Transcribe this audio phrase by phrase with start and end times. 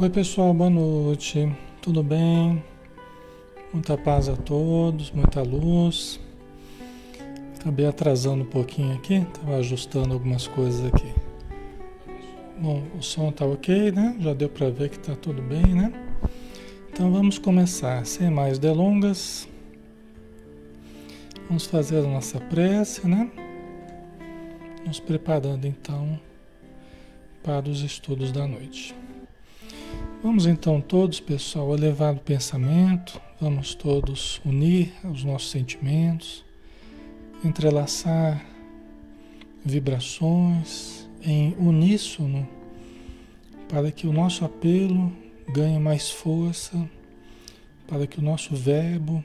[0.00, 1.54] Oi pessoal, boa noite.
[1.82, 2.64] Tudo bem?
[3.70, 6.18] Muita paz a todos, muita luz.
[7.60, 11.12] Acabei atrasando um pouquinho aqui, estava ajustando algumas coisas aqui.
[12.58, 14.16] Bom, o som tá ok, né?
[14.20, 15.92] Já deu para ver que tá tudo bem, né?
[16.90, 19.46] Então vamos começar, sem mais delongas.
[21.46, 23.30] Vamos fazer a nossa prece, né?
[24.86, 26.18] Nos preparando então
[27.42, 28.94] para os estudos da noite.
[30.22, 36.44] Vamos então todos, pessoal, elevar o pensamento, vamos todos unir os nossos sentimentos
[37.44, 38.44] entrelaçar
[39.64, 42.46] vibrações em uníssono
[43.68, 45.12] para que o nosso apelo
[45.48, 46.88] ganhe mais força,
[47.86, 49.24] para que o nosso verbo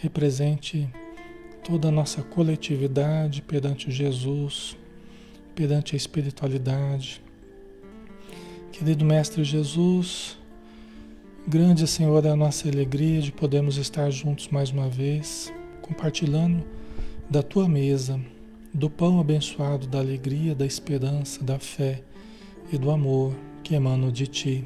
[0.00, 0.88] represente
[1.64, 4.76] toda a nossa coletividade perante Jesus,
[5.54, 7.22] perante a espiritualidade.
[8.72, 10.38] Querido Mestre Jesus,
[11.46, 15.52] grande Senhor é a nossa alegria de podermos estar juntos mais uma vez,
[15.82, 16.64] compartilhando
[17.28, 18.18] da tua mesa,
[18.72, 22.02] do pão abençoado da alegria, da esperança, da fé
[22.72, 24.64] e do amor que emanam de ti.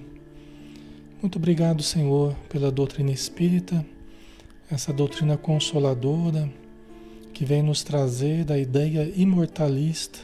[1.20, 3.84] Muito obrigado, Senhor, pela doutrina espírita,
[4.70, 6.48] essa doutrina consoladora
[7.34, 10.20] que vem nos trazer da ideia imortalista,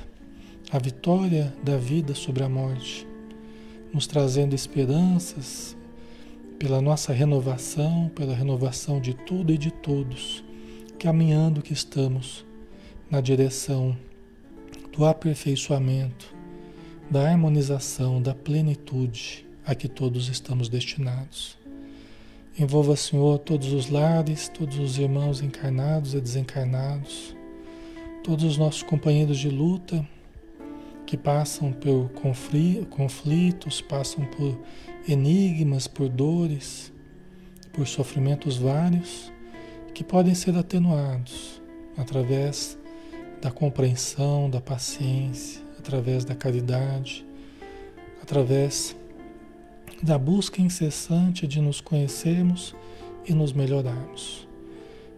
[0.71, 3.11] a vitória da vida sobre a morte,
[3.93, 5.77] nos trazendo esperanças
[6.59, 10.45] pela nossa renovação, pela renovação de tudo e de todos
[11.03, 12.47] caminhando que estamos
[13.11, 13.97] na direção
[14.97, 16.33] do aperfeiçoamento,
[17.11, 21.59] da harmonização, da plenitude a que todos estamos destinados.
[22.57, 27.35] Envolva, Senhor, todos os lares, todos os irmãos encarnados e desencarnados,
[28.23, 30.07] todos os nossos companheiros de luta
[31.13, 32.09] que passam por
[32.89, 34.59] conflitos, passam por
[35.07, 36.91] enigmas, por dores,
[37.71, 39.31] por sofrimentos vários
[39.93, 41.61] que podem ser atenuados
[41.99, 42.79] através
[43.43, 47.27] da compreensão, da paciência, através da caridade,
[48.23, 48.97] através
[50.03, 52.75] da busca incessante de nos conhecermos
[53.29, 54.49] e nos melhorarmos.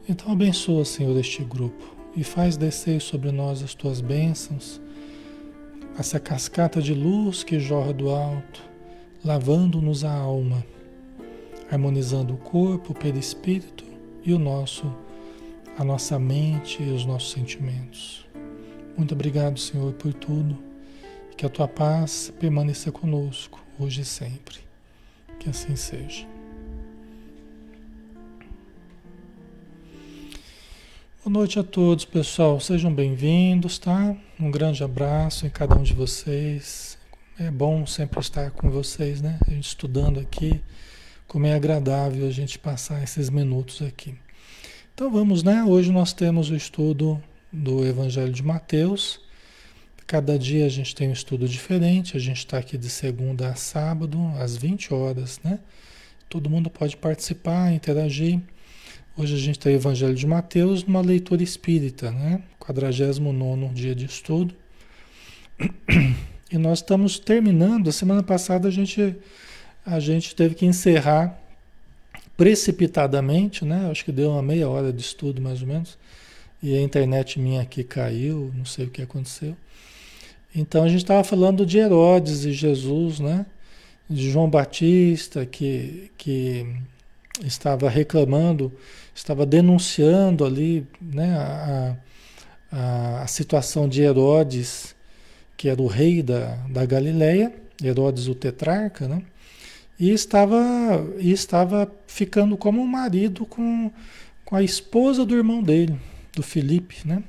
[0.08, 4.82] Então abençoa, Senhor, este grupo e faz descer sobre nós as tuas bênçãos,
[5.98, 8.62] essa cascata de luz que jorra do alto,
[9.24, 10.64] lavando-nos a alma,
[11.70, 13.84] harmonizando o corpo, o perispírito
[14.24, 14.92] e o nosso,
[15.78, 18.26] a nossa mente e os nossos sentimentos.
[18.96, 20.58] Muito obrigado, Senhor, por tudo.
[21.36, 24.60] Que a tua paz permaneça conosco, hoje e sempre.
[25.40, 26.33] Que assim seja.
[31.34, 32.60] Noite a todos, pessoal.
[32.60, 34.14] Sejam bem-vindos, tá?
[34.38, 36.96] Um grande abraço em cada um de vocês.
[37.36, 39.40] É bom sempre estar com vocês, né?
[39.44, 40.62] A gente estudando aqui
[41.26, 44.14] como é agradável a gente passar esses minutos aqui.
[44.94, 45.64] Então vamos, né?
[45.64, 47.20] Hoje nós temos o estudo
[47.52, 49.18] do Evangelho de Mateus.
[50.06, 52.16] Cada dia a gente tem um estudo diferente.
[52.16, 55.58] A gente está aqui de segunda a sábado, às 20 horas, né?
[56.28, 58.40] Todo mundo pode participar, interagir.
[59.16, 62.42] Hoje a gente tem o Evangelho de Mateus numa leitura espírita, né?
[62.58, 64.54] 49 dia de estudo.
[66.52, 67.88] E nós estamos terminando.
[67.88, 69.16] A semana passada a gente
[69.84, 71.36] a gente teve que encerrar
[72.36, 73.88] precipitadamente, né?
[73.90, 75.98] Acho que deu uma meia hora de estudo mais ou menos.
[76.62, 79.56] E a internet minha aqui caiu, não sei o que aconteceu.
[80.54, 83.46] Então a gente estava falando de Herodes e Jesus, né?
[84.08, 86.66] De João Batista que, que
[87.42, 88.72] estava reclamando,
[89.14, 91.36] estava denunciando ali, né?
[91.36, 91.96] A,
[92.72, 94.94] a, a situação de Herodes,
[95.56, 97.52] que era o rei da, da Galileia,
[97.82, 99.22] Herodes o tetrarca, né?
[99.98, 100.60] e estava,
[101.18, 103.90] e estava ficando como um marido com,
[104.44, 105.98] com a esposa do irmão dele,
[106.34, 107.22] do Felipe, né?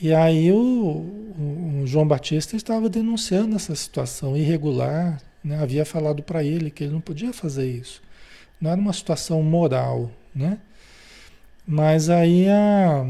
[0.00, 5.62] E aí o, o João Batista estava denunciando essa situação irregular, né?
[5.62, 8.02] havia falado para ele que ele não podia fazer isso.
[8.60, 10.58] Não era uma situação moral, né?
[11.66, 13.06] Mas aí a,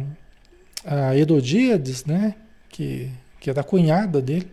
[0.84, 2.34] a Herodíades, né?
[2.68, 3.10] Que,
[3.40, 4.50] que era a cunhada dele,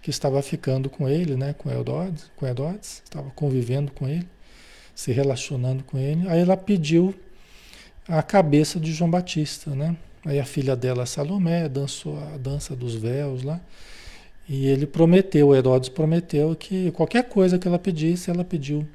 [0.00, 4.24] que estava ficando com ele, né, com Herodes, com Herodes, estava convivendo com ele,
[4.94, 6.28] se relacionando com ele.
[6.28, 7.12] Aí ela pediu
[8.06, 9.96] a cabeça de João Batista, né?
[10.24, 13.60] Aí a filha dela, Salomé, dançou a dança dos véus lá.
[14.48, 18.86] E ele prometeu, Herodes prometeu que qualquer coisa que ela pedisse, ela pediu,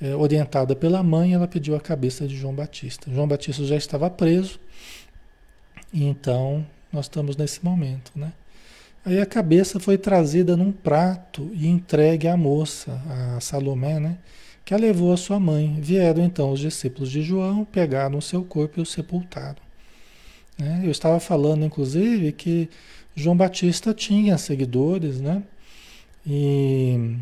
[0.00, 3.10] é, orientada pela mãe, ela pediu a cabeça de João Batista.
[3.10, 4.58] João Batista já estava preso,
[5.92, 8.32] então nós estamos nesse momento, né?
[9.04, 14.18] Aí a cabeça foi trazida num prato e entregue à moça, a Salomé, né?
[14.64, 15.78] Que a levou a sua mãe.
[15.80, 19.62] Vieram então os discípulos de João, pegaram o seu corpo e o sepultaram.
[20.58, 20.82] Né?
[20.84, 22.68] Eu estava falando, inclusive, que
[23.14, 25.40] João Batista tinha seguidores, né?
[26.26, 27.16] E,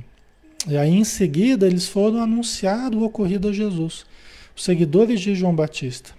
[0.66, 4.06] e aí em seguida eles foram anunciar o ocorrido a Jesus.
[4.56, 6.10] Os seguidores de João Batista,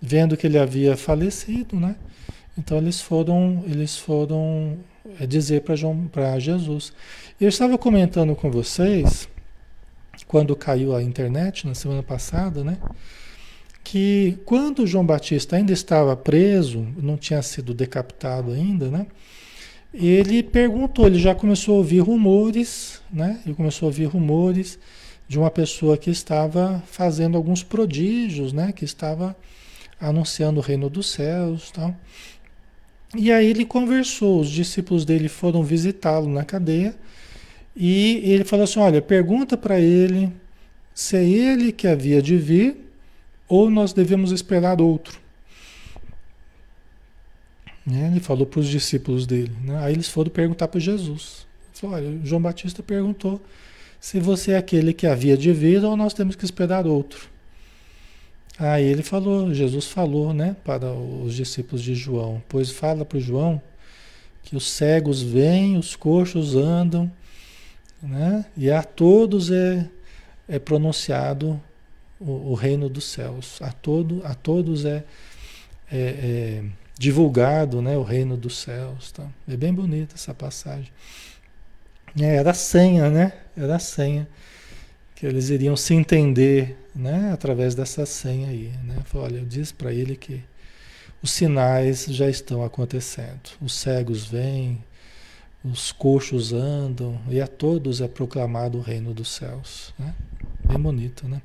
[0.00, 1.96] vendo que ele havia falecido, né?
[2.56, 4.78] Então eles foram, eles foram
[5.20, 6.92] é, dizer para Jesus.
[7.38, 9.28] Eu estava comentando com vocês,
[10.26, 12.78] quando caiu a internet na semana passada, né?
[13.84, 19.06] Que quando João Batista ainda estava preso, não tinha sido decapitado ainda, né?
[19.92, 23.40] Ele perguntou, ele já começou a ouvir rumores, né?
[23.44, 24.78] Ele começou a ouvir rumores
[25.28, 28.72] de uma pessoa que estava fazendo alguns prodígios, né?
[28.72, 29.36] Que estava
[30.00, 31.94] anunciando o reino dos céus, tal.
[33.14, 36.94] E aí ele conversou, os discípulos dele foram visitá-lo na cadeia
[37.74, 40.32] e ele falou assim: Olha, pergunta para ele
[40.94, 42.90] se é ele que havia de vir
[43.48, 45.20] ou nós devemos esperar outro.
[47.86, 48.08] Né?
[48.10, 49.52] Ele falou para os discípulos dele.
[49.62, 49.78] Né?
[49.78, 51.46] Aí eles foram perguntar para Jesus.
[51.70, 53.40] Ele falou, Olha, João Batista perguntou
[54.00, 57.28] se você é aquele que havia de vir ou nós temos que esperar outro.
[58.58, 63.20] Aí ele falou, Jesus falou, né, para os discípulos de João, pois fala para o
[63.20, 63.60] João
[64.42, 67.10] que os cegos vêm, os coxos andam,
[68.02, 69.86] né, e a todos é,
[70.48, 71.60] é pronunciado
[72.18, 75.04] o, o reino dos céus, a, todo, a todos é,
[75.92, 76.64] é, é
[76.98, 79.12] divulgado, né, o reino dos céus.
[79.12, 79.26] Tá?
[79.48, 80.90] É bem bonita essa passagem.
[82.18, 83.32] É, era a senha, né?
[83.56, 84.26] Era a senha
[85.14, 88.72] que eles iriam se entender né, através dessa senha aí.
[88.84, 88.96] Né?
[89.14, 90.42] Olha, diz para ele que
[91.22, 93.50] os sinais já estão acontecendo.
[93.60, 94.84] Os cegos vêm,
[95.64, 99.94] os coxos andam, e a todos é proclamado o reino dos céus.
[99.98, 100.14] Né?
[100.64, 101.40] Bem bonito, né?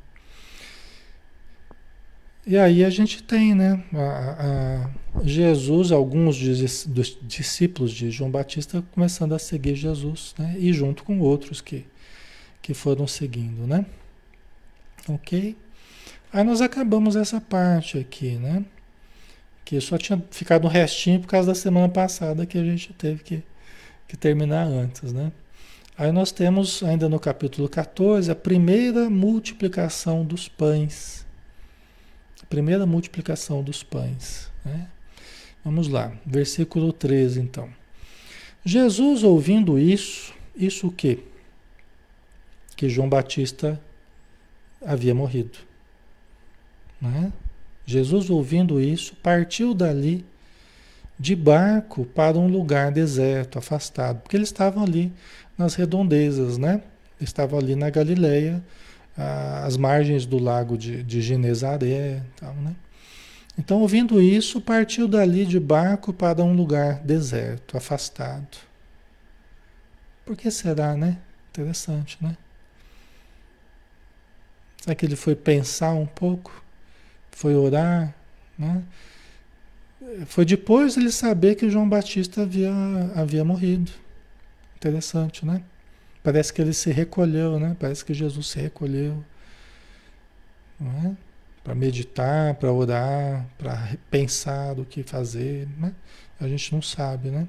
[2.46, 3.84] E aí a gente tem, né?
[3.94, 6.40] A, a Jesus, alguns
[6.88, 10.56] dos discípulos de João Batista começando a seguir Jesus, né?
[10.58, 11.86] E junto com outros que,
[12.62, 13.86] que foram seguindo, né?
[15.08, 15.56] Ok?
[16.34, 18.66] Aí nós acabamos essa parte aqui, né?
[19.64, 23.24] Que só tinha ficado um restinho por causa da semana passada que a gente teve
[23.24, 23.44] que,
[24.08, 25.32] que terminar antes, né?
[25.96, 31.26] Aí nós temos ainda no capítulo 14 a primeira multiplicação dos pães.
[32.52, 34.52] Primeira multiplicação dos pães.
[34.66, 34.90] Né?
[35.64, 37.70] Vamos lá, versículo 13 então.
[38.66, 41.20] Jesus ouvindo isso, isso o quê?
[42.76, 43.82] Que João Batista
[44.86, 45.60] havia morrido.
[47.02, 47.32] Né?
[47.86, 50.26] Jesus, ouvindo isso, partiu dali
[51.18, 55.10] de barco para um lugar deserto, afastado, porque eles estavam ali
[55.58, 56.82] nas redondezas, né?
[57.20, 58.62] Estavam ali na Galileia,
[59.18, 62.76] às margens do lago de, de Genezaré, tal, né?
[63.58, 68.58] Então, ouvindo isso, partiu dali de barco para um lugar deserto, afastado.
[70.26, 71.18] Por que será, né?
[71.50, 72.38] Interessante, né?
[74.82, 76.64] Será que ele foi pensar um pouco?
[77.30, 78.16] Foi orar?
[78.58, 78.84] Né?
[80.26, 82.72] Foi depois ele saber que João Batista havia,
[83.16, 83.92] havia morrido.
[84.76, 85.62] Interessante, né?
[86.24, 87.76] Parece que ele se recolheu, né?
[87.80, 89.24] Parece que Jesus se recolheu.
[90.82, 91.12] É?
[91.64, 95.94] Para meditar, para orar, para pensar o que fazer, né?
[96.40, 97.48] A gente não sabe, né?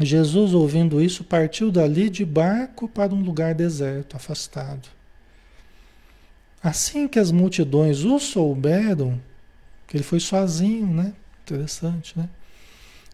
[0.00, 4.88] Jesus, ouvindo isso, partiu dali de barco para um lugar deserto, afastado.
[6.62, 9.20] Assim que as multidões o souberam,
[9.86, 11.12] que ele foi sozinho, né?
[11.42, 12.28] Interessante, né?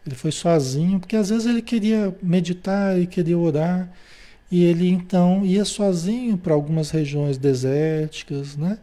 [0.06, 3.90] Ele foi sozinho, porque às vezes ele queria meditar e queria orar,
[4.50, 8.78] e ele então ia sozinho para algumas regiões desérticas, né?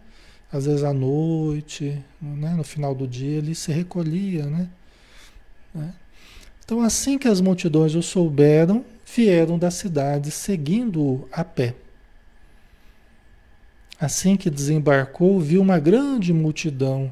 [0.52, 2.54] Às vezes à noite, né?
[2.54, 4.70] no final do dia, ele se recolhia, né?
[5.74, 5.94] né?
[6.64, 11.76] Então, assim que as multidões o souberam, vieram da cidade seguindo-o a pé.
[14.00, 17.12] Assim que desembarcou, viu uma grande multidão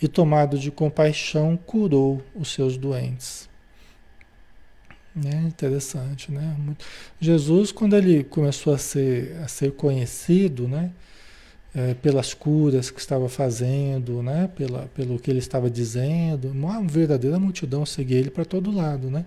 [0.00, 3.48] e, tomado de compaixão, curou os seus doentes.
[5.24, 6.54] É interessante, né?
[7.18, 10.90] Jesus, quando ele começou a ser, a ser conhecido, né?
[11.74, 14.48] É, pelas curas que estava fazendo, né?
[14.54, 19.24] Pela, pelo que ele estava dizendo, uma verdadeira multidão seguia ele para todo lado, né?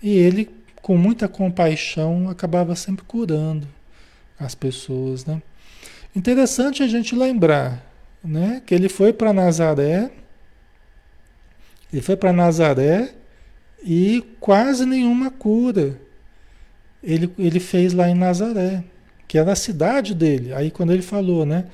[0.00, 0.48] E ele,
[0.80, 3.66] com muita compaixão, acabava sempre curando
[4.38, 5.42] as pessoas, né?
[6.14, 7.84] Interessante a gente lembrar,
[8.24, 10.10] né, que ele foi para Nazaré,
[11.92, 13.14] ele foi para Nazaré,
[13.82, 15.98] e quase nenhuma cura
[17.02, 18.84] ele, ele fez lá em Nazaré,
[19.26, 20.52] que era a cidade dele.
[20.52, 21.66] Aí quando ele falou, né?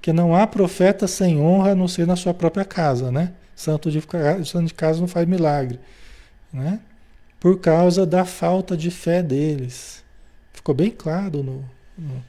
[0.00, 3.32] Que não há profeta sem honra a não ser na sua própria casa, né?
[3.54, 4.02] Santo de,
[4.46, 5.78] santo de casa não faz milagre,
[6.52, 6.80] né?
[7.38, 10.02] Por causa da falta de fé deles.
[10.52, 11.64] Ficou bem claro no,
[11.96, 12.24] no,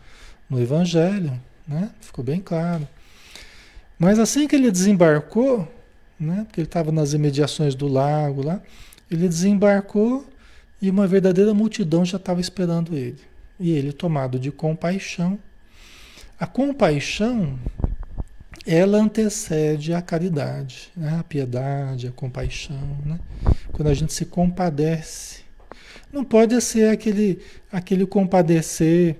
[0.50, 1.90] no Evangelho, né?
[2.02, 2.88] Ficou bem claro.
[3.98, 5.68] Mas assim que ele desembarcou,
[6.20, 6.44] né?
[6.46, 8.62] Porque ele estava nas imediações do lago lá,
[9.12, 10.26] ele desembarcou
[10.82, 13.20] e uma verdadeira multidão já estava esperando ele.
[13.60, 15.38] E ele, tomado de compaixão,
[16.40, 17.60] a compaixão,
[18.66, 21.18] ela antecede a caridade, né?
[21.20, 22.98] a piedade, a compaixão.
[23.06, 23.20] Né?
[23.72, 25.42] Quando a gente se compadece.
[26.12, 27.40] Não pode ser aquele,
[27.72, 29.18] aquele compadecer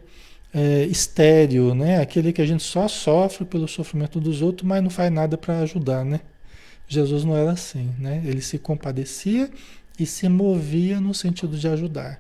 [0.54, 2.02] é, estéreo, né?
[2.02, 5.60] aquele que a gente só sofre pelo sofrimento dos outros, mas não faz nada para
[5.60, 6.04] ajudar.
[6.04, 6.22] Né?
[6.88, 7.94] Jesus não era assim.
[8.00, 8.22] Né?
[8.26, 9.50] Ele se compadecia
[10.02, 12.20] e se movia no sentido de ajudar.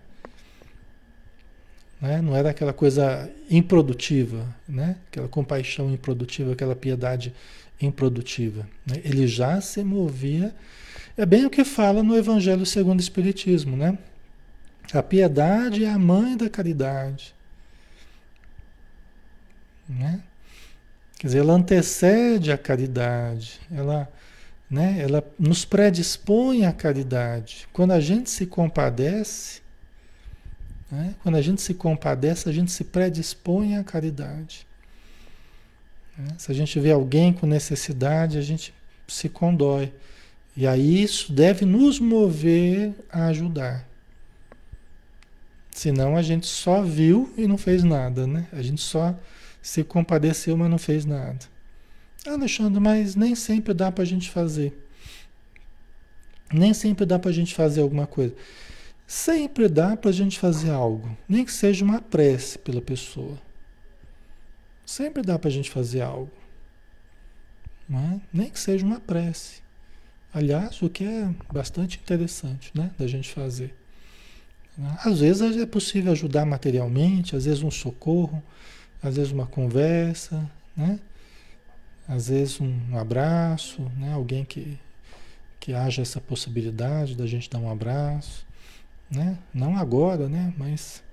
[1.99, 2.21] Né?
[2.21, 4.97] Não era aquela coisa improdutiva, né?
[5.07, 7.33] aquela compaixão improdutiva, aquela piedade
[7.81, 8.67] improdutiva.
[8.85, 9.01] Né?
[9.03, 10.53] Ele já se movia.
[11.17, 13.97] É bem o que fala no Evangelho segundo o Espiritismo, né?
[14.93, 17.33] A piedade é a mãe da caridade.
[19.87, 20.21] Né?
[21.17, 23.59] Quer dizer, ela antecede a caridade.
[23.71, 24.11] Ela,
[24.71, 25.01] né?
[25.01, 27.67] Ela nos predispõe à caridade.
[27.73, 29.61] Quando a gente se compadece,
[30.89, 31.13] né?
[31.21, 34.65] quando a gente se compadece, a gente se predispõe à caridade.
[36.17, 36.29] Né?
[36.37, 38.73] Se a gente vê alguém com necessidade, a gente
[39.09, 39.91] se condói.
[40.55, 43.85] E aí isso deve nos mover a ajudar.
[45.71, 48.47] Senão a gente só viu e não fez nada, né?
[48.51, 49.17] A gente só
[49.61, 51.50] se compadeceu, mas não fez nada.
[52.25, 54.77] Alexandre, mas nem sempre dá para a gente fazer.
[56.53, 58.35] Nem sempre dá para a gente fazer alguma coisa.
[59.07, 63.37] Sempre dá para a gente fazer algo, nem que seja uma prece pela pessoa.
[64.85, 66.31] Sempre dá para a gente fazer algo.
[67.89, 68.19] É?
[68.31, 69.61] Nem que seja uma prece.
[70.33, 73.75] Aliás, o que é bastante interessante né, da gente fazer.
[75.03, 78.41] Às vezes é possível ajudar materialmente, às vezes um socorro,
[79.03, 80.99] às vezes uma conversa, né?
[82.07, 84.13] Às vezes um abraço, né?
[84.13, 84.79] Alguém que,
[85.59, 88.45] que haja essa possibilidade da gente dar um abraço,
[89.09, 89.37] né?
[89.53, 90.53] Não agora, né?
[90.57, 91.03] Mas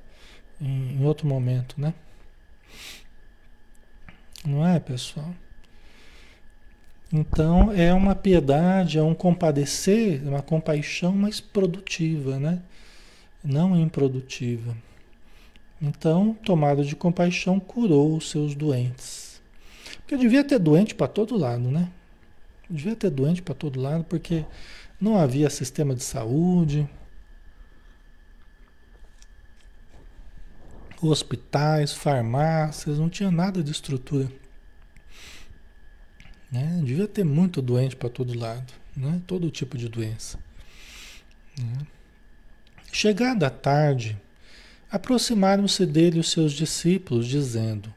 [0.61, 1.95] em, em outro momento, né?
[4.45, 5.35] Não é, pessoal?
[7.13, 12.63] Então é uma piedade, é um compadecer, uma compaixão mais produtiva, né?
[13.43, 14.77] Não improdutiva.
[15.81, 19.28] Então, tomado de compaixão, curou os seus doentes.
[20.09, 21.93] Porque devia ter doente para todo lado, né?
[22.69, 24.47] Devia ter doente para todo lado, porque
[24.99, 26.89] não havia sistema de saúde,
[31.03, 34.33] hospitais, farmácias, não tinha nada de estrutura.
[36.51, 36.81] Né?
[36.83, 39.21] Devia ter muito doente para todo lado, né?
[39.27, 40.39] todo tipo de doença.
[41.59, 41.87] Né?
[42.91, 44.19] Chegada a tarde,
[44.91, 47.93] aproximaram-se dele os seus discípulos, dizendo: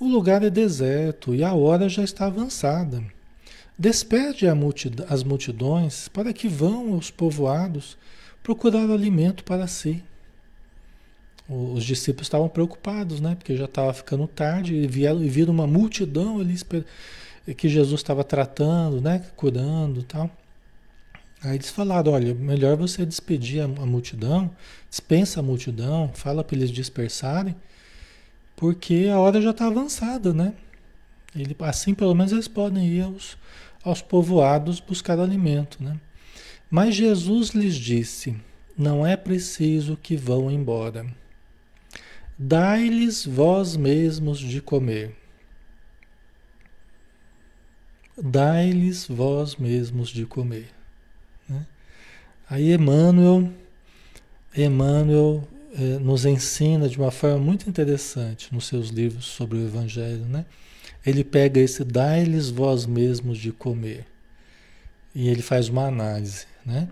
[0.00, 3.02] o lugar é deserto e a hora já está avançada.
[3.78, 4.46] Despede
[5.08, 7.96] as multidões para que vão aos povoados
[8.42, 10.02] procurar alimento para si.
[11.48, 13.34] Os discípulos estavam preocupados, né?
[13.34, 16.56] Porque já estava ficando tarde e vieram viram uma multidão ali
[17.56, 19.24] que Jesus estava tratando, né?
[19.34, 20.30] Curando, tal.
[21.42, 24.50] Aí eles falaram, olha, melhor você despedir a multidão,
[24.90, 27.54] dispensa a multidão, fala para eles dispersarem
[28.58, 30.52] porque a hora já está avançada, né?
[31.34, 33.38] Ele, assim, pelo menos, eles podem ir aos,
[33.84, 35.98] aos povoados buscar alimento, né?
[36.68, 38.36] Mas Jesus lhes disse:
[38.76, 41.06] Não é preciso que vão embora.
[42.36, 45.14] Dai-lhes vós mesmos de comer.
[48.20, 50.68] Dai-lhes vós mesmos de comer.
[51.48, 51.64] Né?
[52.50, 53.52] Aí Emmanuel,
[54.56, 55.46] Emmanuel
[55.78, 60.44] é, nos ensina de uma forma muito interessante nos seus livros sobre o Evangelho, né?
[61.06, 64.04] Ele pega esse dai-lhes vós mesmos de comer
[65.14, 66.88] e ele faz uma análise, né?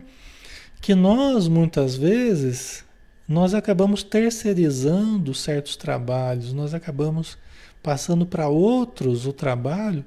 [0.81, 2.85] Que nós muitas vezes
[3.29, 7.37] nós acabamos terceirizando certos trabalhos, nós acabamos
[7.83, 10.05] passando para outros o trabalho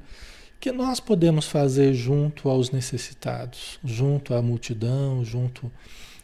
[0.58, 5.70] que nós podemos fazer junto aos necessitados, junto à multidão, junto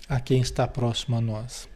[0.08, 1.75] a quem está próximo a nós.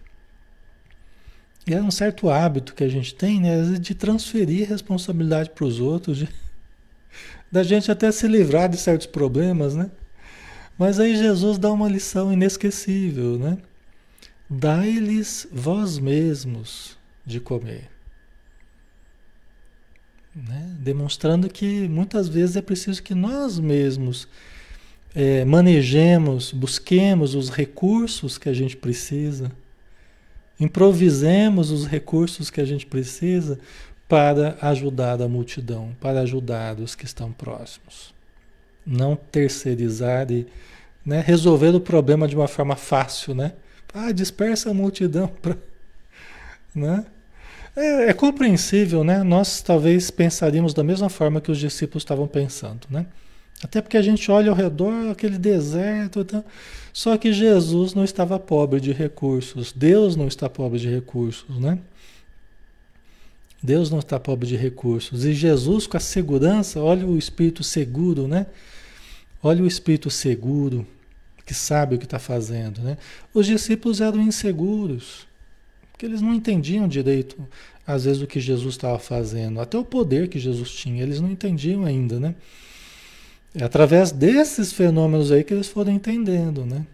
[1.74, 3.78] É um certo hábito que a gente tem, né?
[3.80, 6.30] De transferir responsabilidade para os outros, de,
[7.52, 9.92] da gente até se livrar de certos problemas, né?
[10.78, 13.58] Mas aí Jesus dá uma lição inesquecível, né?
[14.50, 17.90] Dai-lhes vós mesmos de comer.
[20.36, 20.76] Né?
[20.80, 24.28] Demonstrando que muitas vezes é preciso que nós mesmos
[25.14, 29.52] é, manejemos, busquemos os recursos que a gente precisa,
[30.60, 33.60] improvisemos os recursos que a gente precisa
[34.08, 38.14] para ajudar a multidão, para ajudar os que estão próximos.
[38.86, 40.48] Não terceirizar e
[41.06, 43.54] né, resolver o problema de uma forma fácil, né?
[43.94, 45.58] Ah, dispersa a multidão para.
[46.74, 47.06] Né?
[47.76, 49.24] É, é, compreensível, né?
[49.24, 53.06] Nós talvez pensaríamos da mesma forma que os discípulos estavam pensando, né?
[53.64, 56.44] Até porque a gente olha ao redor, aquele deserto, tá?
[56.94, 61.80] só que Jesus não estava pobre de recursos, Deus não está pobre de recursos, né?
[63.62, 65.26] Deus não está pobre de recursos.
[65.26, 68.46] E Jesus, com a segurança, olha o espírito seguro, né?
[69.44, 70.88] Olha o espírito seguro,
[71.46, 72.98] que sabe o que está fazendo, né?
[73.34, 75.28] Os discípulos eram inseguros,
[75.92, 77.36] porque eles não entendiam direito,
[77.86, 81.30] às vezes, o que Jesus estava fazendo, até o poder que Jesus tinha, eles não
[81.30, 82.36] entendiam ainda, né?
[83.54, 86.86] É através desses fenômenos aí que eles foram entendendo, né?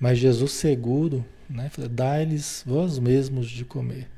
[0.00, 1.70] Mas Jesus seguro, né?
[1.90, 4.08] Dá-lhes vós mesmos de comer.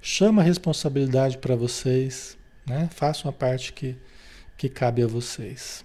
[0.00, 2.88] Chama a responsabilidade para vocês, né?
[2.92, 3.96] Façam a parte que,
[4.56, 5.84] que cabe a vocês.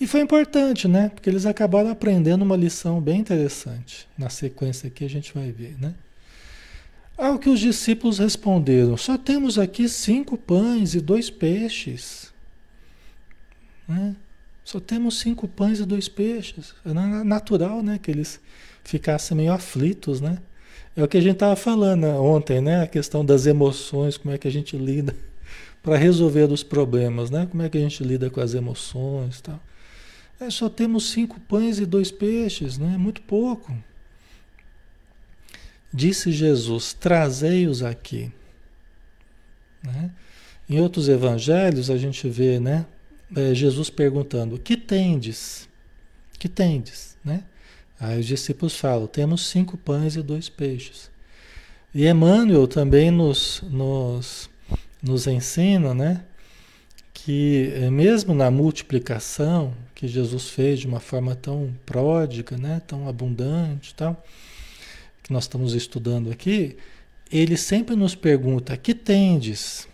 [0.00, 1.10] E foi importante, né?
[1.10, 4.08] Porque eles acabaram aprendendo uma lição bem interessante.
[4.18, 5.94] Na sequência aqui a gente vai ver, né?
[7.16, 12.31] Ao que os discípulos responderam: Só temos aqui cinco pães e dois peixes.
[13.92, 14.16] Né?
[14.64, 16.74] Só temos cinco pães e dois peixes.
[16.84, 16.92] É
[17.24, 17.98] natural, né?
[17.98, 18.40] Que eles
[18.82, 20.38] ficassem meio aflitos, né?
[20.96, 22.82] É o que a gente estava falando ontem, né?
[22.82, 25.14] A questão das emoções, como é que a gente lida
[25.82, 27.46] para resolver os problemas, né?
[27.46, 29.60] Como é que a gente lida com as emoções tal.
[30.40, 32.96] É, só temos cinco pães e dois peixes, né?
[32.96, 33.76] Muito pouco.
[35.92, 38.32] Disse Jesus: Trazei-os aqui.
[39.82, 40.10] Né?
[40.68, 42.86] Em outros evangelhos a gente vê, né?
[43.34, 45.68] É, Jesus perguntando: Que tendes?
[46.38, 47.44] Que tendes, né?
[48.02, 51.10] Aí os discípulos falam: temos cinco pães e dois peixes.
[51.94, 54.50] E Emmanuel também nos, nos,
[55.00, 56.24] nos ensina, né?
[57.14, 62.82] Que eh, mesmo na multiplicação que Jesus fez de uma forma tão pródiga, né?
[62.86, 64.20] Tão abundante, tal,
[65.22, 66.76] que nós estamos estudando aqui,
[67.30, 69.86] ele sempre nos pergunta: que tendes?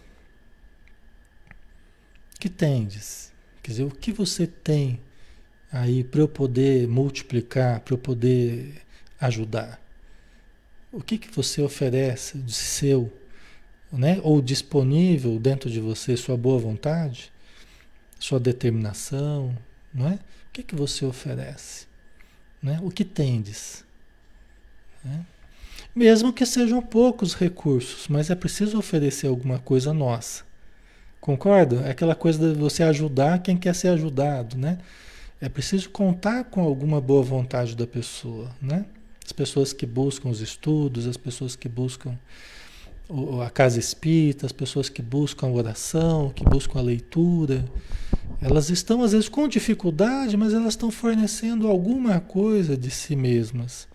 [2.41, 3.28] Que tendes?
[3.69, 4.99] Quer dizer, o que você tem
[5.71, 8.81] aí para eu poder multiplicar, para eu poder
[9.21, 9.79] ajudar?
[10.91, 13.13] O que, que você oferece de seu,
[13.93, 14.21] né?
[14.23, 17.31] ou disponível dentro de você, sua boa vontade,
[18.19, 19.55] sua determinação,
[19.93, 20.15] não é?
[20.15, 21.87] O que, que você oferece?
[22.63, 22.81] Né?
[22.83, 23.85] O que tendes?
[25.05, 25.27] Né?
[25.95, 30.48] Mesmo que sejam poucos recursos, mas é preciso oferecer alguma coisa nossa.
[31.21, 31.83] Concorda?
[31.87, 34.79] É aquela coisa de você ajudar quem quer ser ajudado, né?
[35.41, 38.85] É preciso contar com alguma boa vontade da pessoa, né?
[39.25, 42.19] As pessoas que buscam os estudos, as pessoas que buscam
[43.45, 47.65] a casa espírita, as pessoas que buscam a oração, que buscam a leitura,
[48.41, 53.89] elas estão às vezes com dificuldade, mas elas estão fornecendo alguma coisa de si mesmas.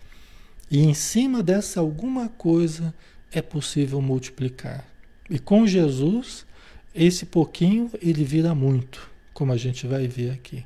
[0.70, 2.94] E em cima dessa alguma coisa
[3.32, 4.84] é possível multiplicar.
[5.30, 6.44] E com Jesus,
[6.94, 10.64] esse pouquinho ele vira muito, como a gente vai ver aqui.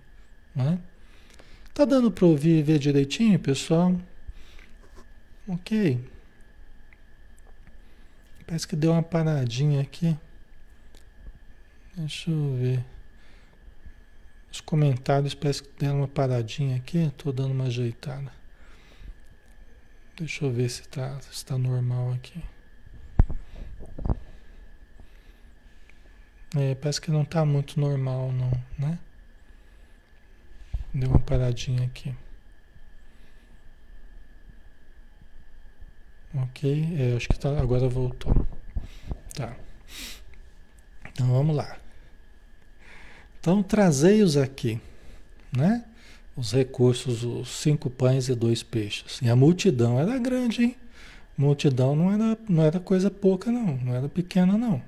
[0.54, 0.78] Né?
[1.72, 3.98] Tá dando para ouvir e ver direitinho, pessoal?
[5.46, 5.98] Ok.
[8.46, 10.16] Parece que deu uma paradinha aqui.
[11.96, 12.84] Deixa eu ver.
[14.50, 16.98] Os comentários parece que deram uma paradinha aqui.
[16.98, 18.32] Estou dando uma ajeitada.
[20.16, 22.42] Deixa eu ver se está se tá normal aqui.
[26.56, 28.98] É, parece que não está muito normal não, né?
[30.94, 32.14] Deu uma paradinha aqui.
[36.34, 38.46] Ok, é, acho que tá, agora voltou.
[39.34, 39.54] Tá.
[41.10, 41.78] Então vamos lá.
[43.40, 44.80] Então trazei-os aqui,
[45.52, 45.84] né?
[46.36, 49.20] Os recursos, os cinco pães e dois peixes.
[49.20, 50.76] E a multidão era grande, hein?
[51.36, 53.76] Multidão não era, não era coisa pouca, não.
[53.76, 54.82] Não era pequena, não.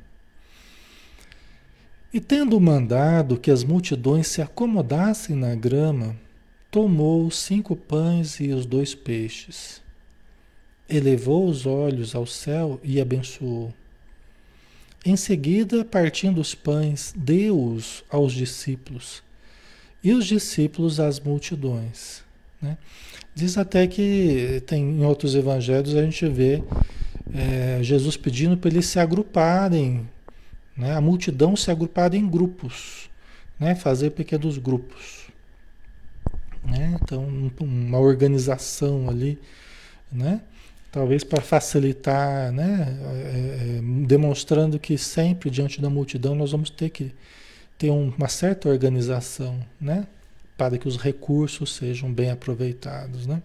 [2.12, 6.16] E tendo mandado que as multidões se acomodassem na grama,
[6.70, 9.80] tomou os cinco pães e os dois peixes,
[10.88, 13.72] elevou os olhos ao céu e abençoou.
[15.06, 19.22] Em seguida, partindo os pães, deu-os aos discípulos,
[20.02, 22.22] e os discípulos as multidões.
[22.60, 22.76] Né?
[23.34, 26.62] Diz até que tem em outros evangelhos a gente vê
[27.32, 30.08] é, Jesus pedindo para eles se agruparem,
[30.80, 30.96] né?
[30.96, 33.10] a multidão se agrupar em grupos,
[33.58, 33.74] né?
[33.74, 35.28] fazer pequenos grupos.
[36.64, 36.98] Né?
[37.02, 39.38] Então, uma organização ali,
[40.10, 40.40] né?
[40.90, 42.98] talvez para facilitar, né?
[43.02, 47.12] É, é, demonstrando que sempre diante da multidão nós vamos ter que
[47.78, 50.06] ter uma certa organização, né?
[50.56, 53.26] para que os recursos sejam bem aproveitados.
[53.26, 53.42] Né?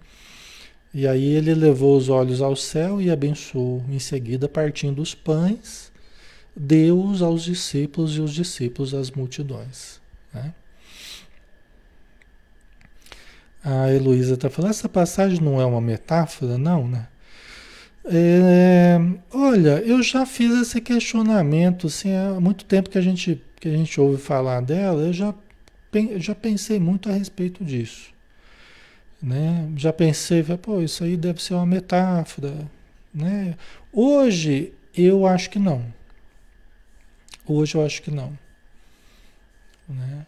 [0.93, 3.83] E aí ele levou os olhos ao céu e abençoou.
[3.89, 5.91] Em seguida, partindo os pães,
[6.55, 9.99] deu-os aos discípulos e os discípulos às multidões.
[10.33, 10.53] Né?
[13.63, 17.07] A Heloísa está falando, essa passagem não é uma metáfora, não, né?
[18.07, 18.99] É,
[19.33, 23.71] olha, eu já fiz esse questionamento, assim, há muito tempo que a gente, que a
[23.71, 25.33] gente ouve falar dela, eu já,
[26.17, 28.13] já pensei muito a respeito disso.
[29.21, 29.67] Né?
[29.75, 32.53] Já pensei, pô, isso aí deve ser uma metáfora.
[33.11, 33.55] Né?
[33.91, 35.83] Hoje eu acho que não.
[37.47, 38.37] Hoje eu acho que não.
[39.87, 40.25] Né?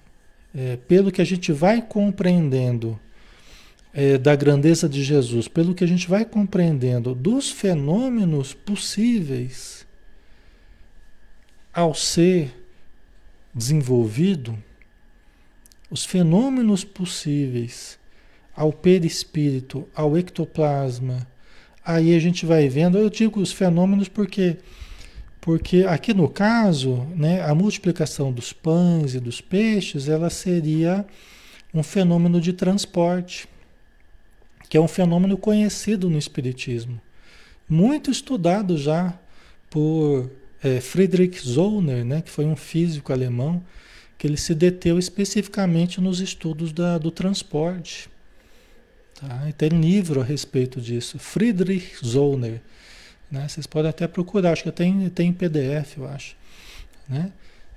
[0.55, 2.99] É, pelo que a gente vai compreendendo
[3.93, 9.85] é, da grandeza de Jesus, pelo que a gente vai compreendendo dos fenômenos possíveis
[11.73, 12.53] ao ser
[13.53, 14.57] desenvolvido,
[15.89, 17.97] os fenômenos possíveis
[18.55, 21.27] ao perispírito, ao ectoplasma.
[21.85, 24.57] Aí a gente vai vendo, eu digo os fenômenos porque
[25.39, 31.05] porque aqui no caso, né, a multiplicação dos pães e dos peixes, ela seria
[31.73, 33.47] um fenômeno de transporte,
[34.69, 36.99] que é um fenômeno conhecido no espiritismo,
[37.69, 39.17] muito estudado já
[39.69, 40.29] por
[40.63, 43.63] é, Friedrich Zollner, né, que foi um físico alemão,
[44.17, 48.09] que ele se deteu especificamente nos estudos da, do transporte.
[49.19, 49.47] Tá?
[49.47, 51.19] E tem livro a respeito disso.
[51.19, 52.61] Friedrich Zollner.
[53.31, 53.47] Né?
[53.47, 56.35] Vocês podem até procurar, acho que tem, tem PDF, eu acho.
[57.07, 57.31] Né?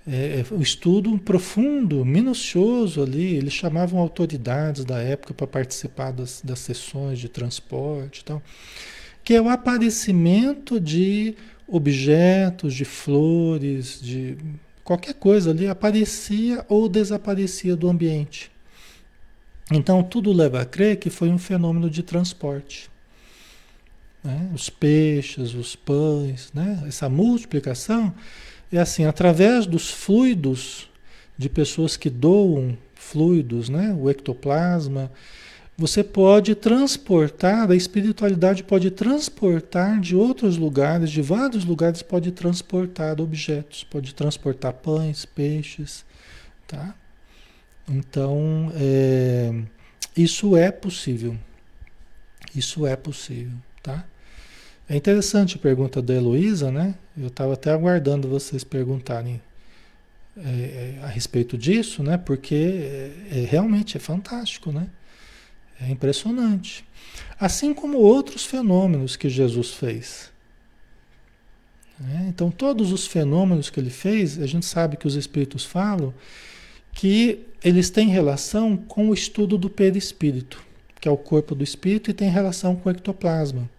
[0.06, 6.40] É, é, o estudo profundo, minucioso ali, eles chamavam autoridades da época para participar das,
[6.42, 8.42] das sessões de transporte e tal,
[9.22, 11.34] que é o aparecimento de
[11.68, 14.36] objetos, de flores, de
[14.82, 18.50] qualquer coisa ali, aparecia ou desaparecia do ambiente.
[19.70, 22.89] Então, tudo leva a crer que foi um fenômeno de transporte.
[24.22, 24.50] Né?
[24.54, 26.84] Os peixes, os pães, né?
[26.86, 28.14] essa multiplicação
[28.72, 30.88] é assim, através dos fluidos
[31.36, 33.96] de pessoas que doam fluidos, né?
[33.98, 35.10] o ectoplasma,
[35.80, 43.18] você pode transportar, a espiritualidade pode transportar de outros lugares, de vários lugares, pode transportar
[43.18, 46.04] objetos, pode transportar pães, peixes,
[46.68, 46.94] tá?
[47.88, 49.54] Então, é,
[50.14, 51.34] isso é possível.
[52.54, 54.04] Isso é possível, tá?
[54.90, 56.96] É interessante a pergunta da Heloísa, né?
[57.16, 59.40] Eu estava até aguardando vocês perguntarem
[60.36, 62.18] é, é, a respeito disso, né?
[62.18, 64.88] Porque é, é, realmente é fantástico, né?
[65.80, 66.84] É impressionante.
[67.38, 70.32] Assim como outros fenômenos que Jesus fez.
[71.96, 72.26] Né?
[72.28, 76.12] Então, todos os fenômenos que ele fez, a gente sabe que os Espíritos falam
[76.92, 80.60] que eles têm relação com o estudo do perispírito,
[81.00, 83.70] que é o corpo do espírito, e tem relação com o ectoplasma,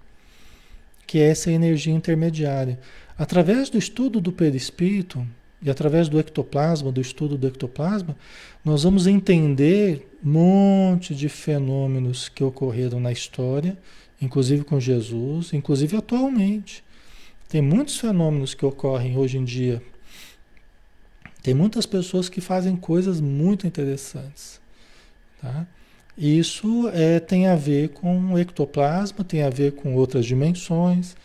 [1.12, 2.80] que é essa energia intermediária.
[3.18, 5.28] Através do estudo do perispírito
[5.62, 8.16] e através do ectoplasma, do estudo do ectoplasma,
[8.64, 13.78] nós vamos entender um monte de fenômenos que ocorreram na história,
[14.22, 16.82] inclusive com Jesus, inclusive atualmente.
[17.50, 19.82] Tem muitos fenômenos que ocorrem hoje em dia
[21.44, 24.62] tem muitas pessoas que fazem coisas muito interessantes.
[25.42, 25.68] Tá?
[26.22, 31.16] Isso é, tem a ver com o ectoplasma, tem a ver com outras dimensões.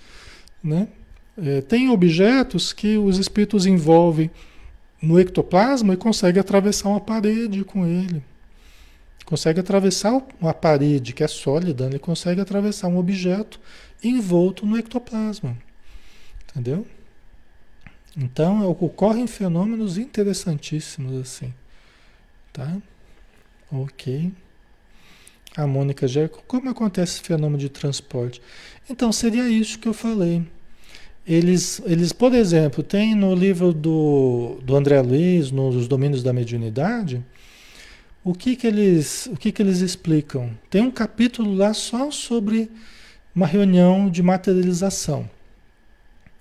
[0.65, 0.89] Né?
[1.37, 4.31] É, tem objetos que os espíritos envolvem
[5.03, 8.25] no ectoplasma e conseguem atravessar uma parede com ele.
[9.27, 13.61] Consegue atravessar uma parede que é sólida, ele consegue atravessar um objeto
[14.03, 15.59] envolto no ectoplasma.
[16.49, 16.87] Entendeu?
[18.17, 21.53] Então ocorrem fenômenos interessantíssimos assim,
[22.51, 22.79] tá?
[23.71, 24.33] Ok.
[25.57, 28.43] A Mônica Jerko, como acontece esse fenômeno de transporte?
[28.91, 30.47] Então seria isso que eu falei.
[31.27, 37.25] Eles, eles por exemplo, tem no livro do, do André Luiz, nos Domínios da Mediunidade,
[38.23, 40.51] o que que eles, o que que eles explicam?
[40.69, 42.71] Tem um capítulo lá só sobre
[43.35, 45.29] uma reunião de materialização.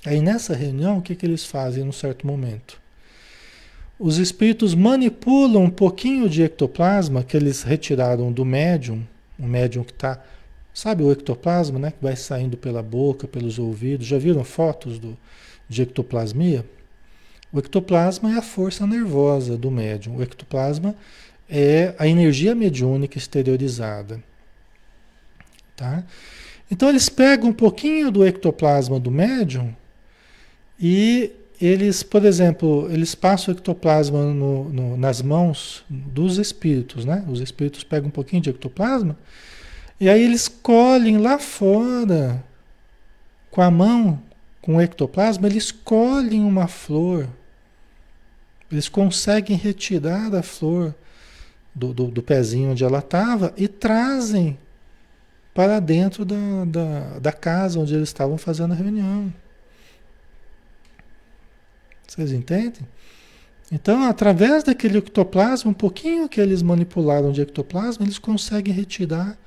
[0.06, 2.80] Aí nessa reunião, o que, que eles fazem num certo momento?
[3.98, 9.06] Os espíritos manipulam um pouquinho de ectoplasma que eles retiraram do médium,
[9.40, 10.22] o médium que está,
[10.74, 11.92] sabe o ectoplasma, né?
[11.92, 14.06] Que vai saindo pela boca, pelos ouvidos.
[14.06, 15.18] Já viram fotos do,
[15.70, 16.66] de ectoplasmia?
[17.52, 20.18] O ectoplasma é a força nervosa do médium.
[20.18, 20.94] O ectoplasma
[21.50, 24.22] é a energia mediúnica exteriorizada.
[25.76, 26.04] Tá?
[26.70, 29.74] Então eles pegam um pouquinho do ectoplasma do médium
[30.80, 37.26] e eles, por exemplo, eles passam o ectoplasma no, no, nas mãos dos espíritos, né?
[37.28, 39.18] Os espíritos pegam um pouquinho de ectoplasma
[40.00, 42.44] e aí eles colhem lá fora
[43.50, 44.22] com a mão,
[44.62, 47.30] com o ectoplasma, eles colhem uma flor.
[48.70, 50.94] Eles conseguem retirar a flor
[51.74, 54.58] do, do, do pezinho onde ela estava e trazem
[55.54, 59.34] para dentro da, da, da casa onde eles estavam fazendo a reunião.
[62.08, 62.82] Vocês entendem?
[63.72, 69.38] Então, através daquele ectoplasma, um pouquinho que eles manipularam de ectoplasma, eles conseguem retirar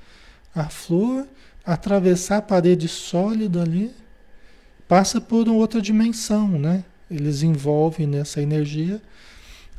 [0.53, 1.25] a flor,
[1.65, 3.93] atravessar a parede sólida ali,
[4.87, 6.83] passa por outra dimensão, né?
[7.09, 9.01] Eles envolvem nessa energia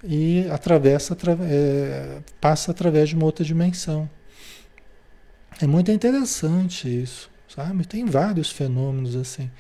[0.02, 4.08] e atravessa, é, passa através de uma outra dimensão.
[5.60, 7.86] É muito interessante isso, sabe?
[7.86, 9.50] Tem vários fenômenos assim.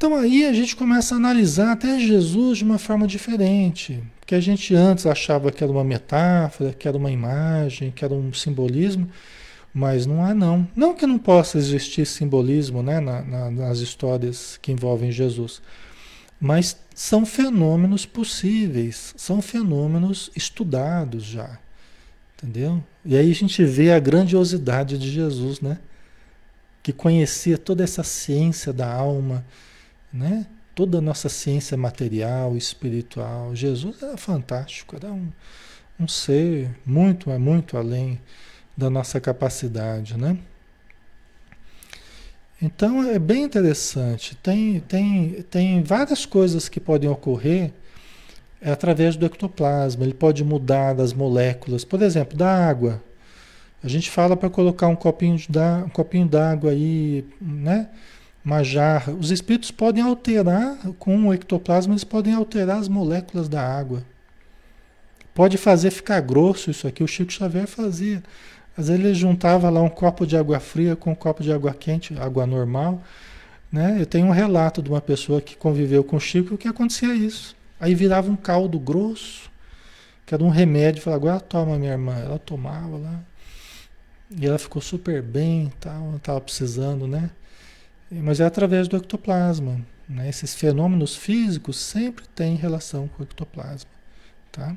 [0.00, 4.02] Então aí a gente começa a analisar até Jesus de uma forma diferente.
[4.24, 8.14] Que a gente antes achava que era uma metáfora, que era uma imagem, que era
[8.14, 9.10] um simbolismo,
[9.74, 10.66] mas não é não.
[10.74, 15.60] Não que não possa existir simbolismo né, na, na, nas histórias que envolvem Jesus,
[16.40, 21.58] mas são fenômenos possíveis, são fenômenos estudados já.
[22.38, 22.82] Entendeu?
[23.04, 25.76] E aí a gente vê a grandiosidade de Jesus, né?
[26.82, 29.44] Que conhecia toda essa ciência da alma,
[30.12, 30.46] né?
[30.74, 33.54] Toda a nossa ciência material, espiritual.
[33.54, 35.30] Jesus era fantástico, era um,
[35.98, 38.20] um ser muito, muito além
[38.76, 40.38] da nossa capacidade, né?
[42.62, 44.36] Então é bem interessante.
[44.36, 47.72] Tem, tem, tem várias coisas que podem ocorrer
[48.62, 50.04] através do ectoplasma.
[50.04, 53.02] Ele pode mudar das moléculas, por exemplo, da água.
[53.82, 55.48] A gente fala para colocar um copinho de
[56.18, 57.88] um d'água aí, né?
[58.44, 59.12] Uma jarra.
[59.12, 64.02] Os espíritos podem alterar, com o ectoplasma, eles podem alterar as moléculas da água.
[65.34, 67.02] Pode fazer ficar grosso isso aqui.
[67.02, 68.22] O Chico Xavier fazia.
[68.76, 71.72] Às vezes ele juntava lá um copo de água fria com um copo de água
[71.72, 73.02] quente, água normal.
[73.70, 73.96] Né?
[74.00, 77.54] Eu tenho um relato de uma pessoa que conviveu com o Chico que acontecia isso.
[77.78, 79.50] Aí virava um caldo grosso,
[80.26, 81.02] que era um remédio.
[81.02, 82.14] Falava, agora toma, minha irmã.
[82.16, 83.20] Ela tomava lá.
[84.30, 87.30] E ela ficou super bem, tal, estava precisando, né?
[88.10, 89.80] Mas é através do ectoplasma.
[90.08, 90.28] Né?
[90.28, 93.88] Esses fenômenos físicos sempre têm relação com o ectoplasma.
[94.50, 94.76] Tá?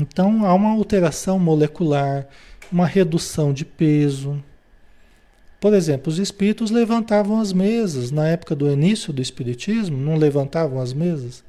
[0.00, 2.26] Então há uma alteração molecular,
[2.70, 4.42] uma redução de peso.
[5.60, 8.12] Por exemplo, os espíritos levantavam as mesas.
[8.12, 11.42] Na época do início do espiritismo, não levantavam as mesas?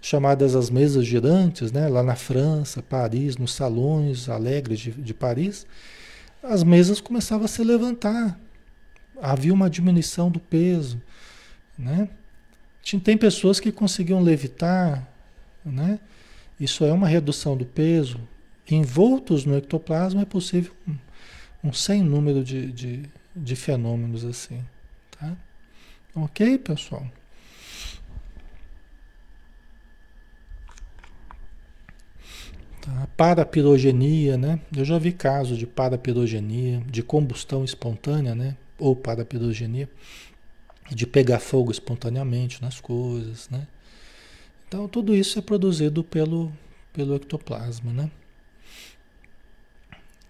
[0.00, 1.86] Chamadas as mesas girantes, né?
[1.86, 5.64] lá na França, Paris, nos salões alegres de, de Paris,
[6.42, 8.36] as mesas começavam a se levantar
[9.22, 11.00] havia uma diminuição do peso,
[11.78, 12.08] né?
[13.04, 15.08] Tem pessoas que conseguiam levitar,
[15.64, 16.00] né?
[16.58, 18.20] Isso é uma redução do peso.
[18.68, 20.96] Envoltos no ectoplasma é possível um,
[21.68, 23.02] um sem número de, de,
[23.34, 24.64] de fenômenos assim,
[25.12, 25.36] tá?
[26.14, 27.06] Ok, pessoal?
[32.80, 33.08] Tá?
[33.16, 34.60] Parapirogenia, né?
[34.76, 38.56] Eu já vi casos de parapirogenia, de combustão espontânea, né?
[38.82, 39.88] Ou para a pirogenia,
[40.90, 43.68] de pegar fogo espontaneamente nas coisas, né?
[44.66, 46.52] Então tudo isso é produzido pelo,
[46.92, 48.10] pelo ectoplasma, né?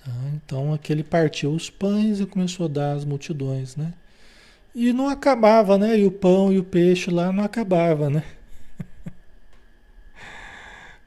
[0.05, 0.13] Tá?
[0.35, 3.95] Então aquele partiu os pães e começou a dar às multidões, né?
[4.75, 5.99] E não acabava, né?
[5.99, 8.23] E o pão e o peixe lá não acabava, né?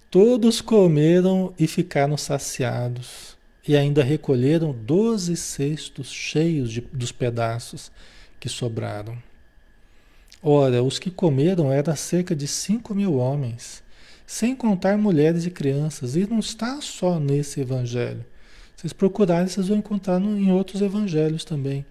[0.10, 3.35] Todos comeram e ficaram saciados
[3.67, 7.91] e ainda recolheram doze cestos cheios de, dos pedaços
[8.39, 9.17] que sobraram.
[10.41, 13.84] Ora, os que comeram eram cerca de cinco mil homens,
[14.28, 18.23] sem contar mulheres e crianças, e não está só nesse evangelho.
[18.75, 21.84] Vocês procurarem, vocês vão encontrar no, em outros evangelhos também,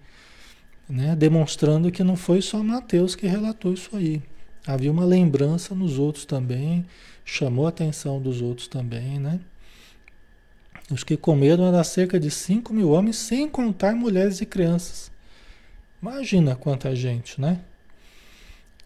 [0.87, 1.15] né?
[1.15, 4.21] demonstrando que não foi só Mateus que relatou isso aí.
[4.65, 6.85] Havia uma lembrança nos outros também,
[7.25, 9.39] chamou a atenção dos outros também, né?
[10.89, 15.11] Os que comeram eram cerca de 5 mil homens, sem contar mulheres e crianças.
[16.01, 17.59] Imagina quanta gente, né?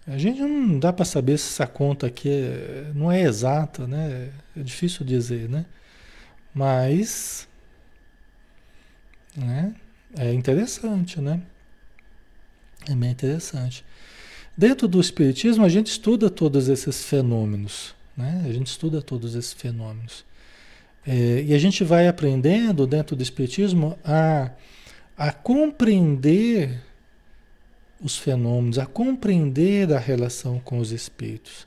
[0.08, 4.32] A gente não dá para saber se essa conta aqui é, não é exata, né?
[4.56, 5.66] É difícil dizer, né?
[6.54, 7.48] Mas,
[9.36, 9.76] né?
[10.18, 11.42] É interessante, né?
[12.90, 13.86] É bem interessante.
[14.58, 18.42] Dentro do Espiritismo, a gente estuda todos esses fenômenos, né?
[18.46, 20.26] A gente estuda todos esses fenômenos.
[21.12, 24.52] É, e a gente vai aprendendo dentro do Espiritismo a,
[25.18, 26.84] a compreender
[28.00, 31.66] os fenômenos, a compreender a relação com os espíritos.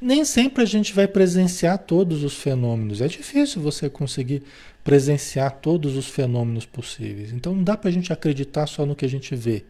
[0.00, 3.00] Nem sempre a gente vai presenciar todos os fenômenos.
[3.00, 4.44] É difícil você conseguir
[4.84, 7.32] presenciar todos os fenômenos possíveis.
[7.32, 9.64] Então não dá para a gente acreditar só no que a gente vê.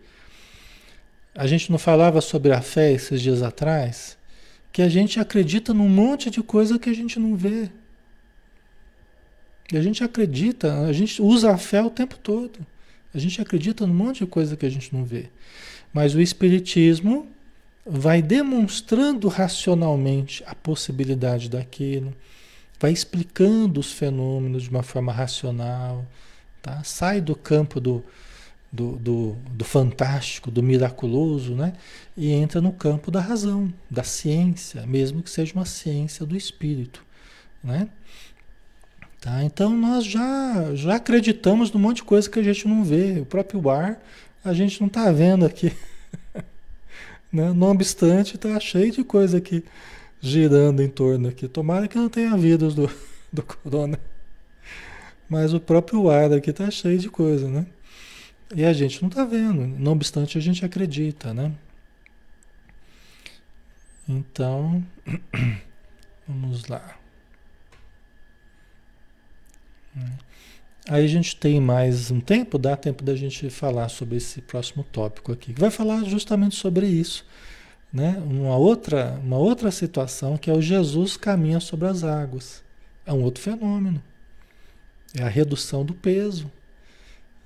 [1.35, 4.19] A gente não falava sobre a fé esses dias atrás,
[4.71, 7.71] que a gente acredita num monte de coisa que a gente não vê.
[9.73, 12.59] E a gente acredita, a gente usa a fé o tempo todo.
[13.15, 15.27] A gente acredita num monte de coisa que a gente não vê.
[15.93, 17.29] Mas o Espiritismo
[17.87, 22.15] vai demonstrando racionalmente a possibilidade daquilo,
[22.81, 26.05] vai explicando os fenômenos de uma forma racional,
[26.63, 26.83] tá?
[26.83, 28.03] sai do campo do,
[28.73, 31.75] do, do, do, fantástico, do miraculoso, né?
[32.17, 37.05] e entra no campo da razão, da ciência, mesmo que seja uma ciência do espírito.
[37.63, 37.89] Né?
[39.25, 39.43] Tá?
[39.43, 43.25] Então nós já, já acreditamos num monte de coisa que a gente não vê, o
[43.25, 43.99] próprio ar
[44.45, 45.75] a gente não está vendo aqui.
[47.33, 47.51] né?
[47.55, 49.65] Não obstante, está cheio de coisa aqui
[50.21, 51.49] girando em torno aqui.
[51.49, 52.91] Tomara que não tenha vírus do,
[53.33, 53.99] do corona.
[55.27, 57.65] Mas o próprio ar aqui está cheio de coisa, né?
[58.55, 59.67] E a gente não está vendo.
[59.67, 61.51] Não obstante, a gente acredita, né?
[64.07, 64.85] Então,
[66.29, 67.04] vamos lá.
[70.87, 74.85] Aí a gente tem mais um tempo, dá tempo da gente falar sobre esse próximo
[74.85, 77.25] tópico aqui, que vai falar justamente sobre isso,
[77.91, 78.23] né?
[78.27, 82.63] Uma outra, uma outra situação que é o Jesus caminha sobre as águas.
[83.07, 84.03] É um outro fenômeno.
[85.15, 86.51] É a redução do peso,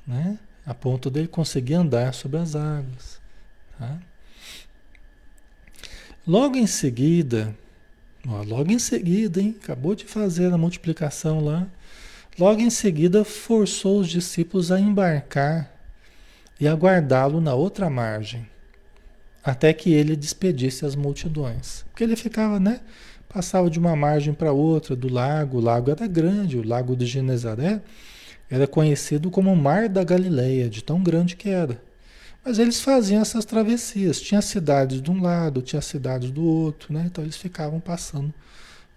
[0.07, 0.39] né?
[0.67, 3.21] A ponto dele conseguir andar sobre as águas.
[3.79, 4.01] Tá?
[6.27, 7.57] Logo em seguida,
[8.27, 9.55] ó, logo em seguida, hein?
[9.63, 11.69] Acabou de fazer a multiplicação lá
[12.39, 15.73] Logo em seguida, forçou os discípulos a embarcar
[16.61, 18.47] e aguardá-lo na outra margem,
[19.43, 21.85] até que ele despedisse as multidões.
[21.91, 22.81] Porque ele ficava, né?
[23.29, 25.59] Passava de uma margem para outra do lago.
[25.59, 27.81] O lago era grande, o lago de Genezaré
[28.49, 31.83] era conhecido como o Mar da Galileia, de tão grande que era.
[32.45, 34.21] Mas eles faziam essas travessias.
[34.21, 37.03] Tinha cidades de um lado, tinha cidades do outro, né?
[37.07, 38.33] Então eles ficavam passando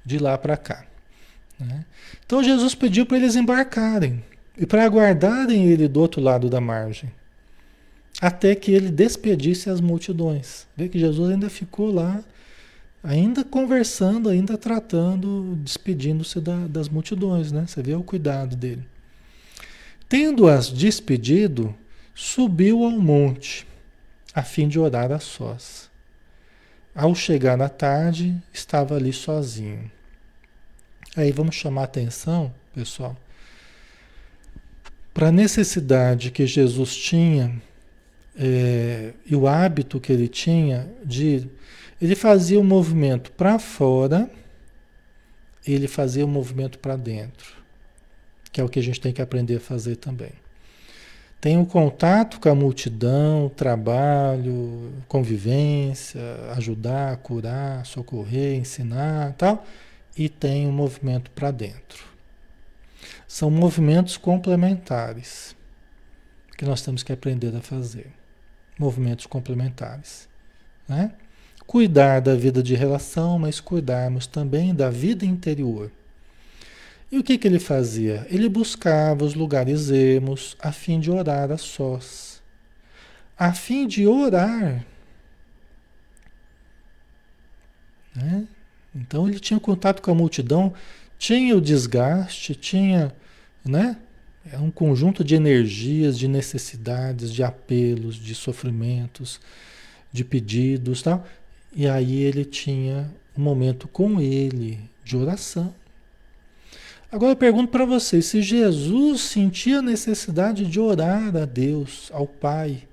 [0.06, 0.91] de lá para cá.
[1.66, 1.86] Né?
[2.26, 4.24] Então Jesus pediu para eles embarcarem
[4.58, 7.12] e para aguardarem ele do outro lado da margem,
[8.22, 10.68] até que ele despedisse as multidões.
[10.76, 12.24] Vê que Jesus ainda ficou lá,
[13.04, 17.66] ainda conversando, ainda tratando, despedindo-se da, das multidões, né?
[17.68, 18.86] Você vê o cuidado dele.
[20.08, 21.74] Tendo-as despedido,
[22.14, 23.66] subiu ao monte,
[24.36, 25.90] a fim de orar a sós.
[26.94, 29.90] Ao chegar na tarde, estava ali sozinho.
[31.16, 33.18] Aí vamos chamar atenção, pessoal,
[35.14, 37.62] para a necessidade que Jesus tinha
[38.38, 41.50] é, e o hábito que ele tinha de.
[42.02, 44.32] Ele fazia o movimento para fora,
[45.68, 47.58] ele fazia o movimento para dentro,
[48.52, 50.32] que é o que a gente tem que aprender a fazer também.
[51.42, 56.22] Tem o contato com a multidão, trabalho, convivência,
[56.56, 59.66] ajudar, curar, socorrer, ensinar, tal
[60.18, 62.06] e tem um movimento para dentro.
[63.28, 65.56] São movimentos complementares
[66.58, 68.12] que nós temos que aprender a fazer.
[68.78, 70.28] Movimentos complementares.
[70.88, 71.14] Né?
[71.66, 75.92] Cuidar da vida de relação, mas cuidarmos também da vida interior.
[77.12, 78.26] E o que, que ele fazia?
[78.30, 82.42] Ele buscava os lugares ermos a fim de orar a sós.
[83.38, 84.86] A fim de orar.
[88.16, 88.48] Né?
[88.94, 90.74] Então ele tinha contato com a multidão,
[91.18, 93.14] tinha o desgaste, tinha,
[93.64, 93.98] né?
[94.52, 99.40] É um conjunto de energias, de necessidades, de apelos, de sofrimentos,
[100.12, 101.26] de pedidos, tal.
[101.74, 105.74] E aí ele tinha um momento com ele de oração.
[107.12, 112.88] Agora eu pergunto para vocês, se Jesus sentia necessidade de orar a Deus, ao Pai,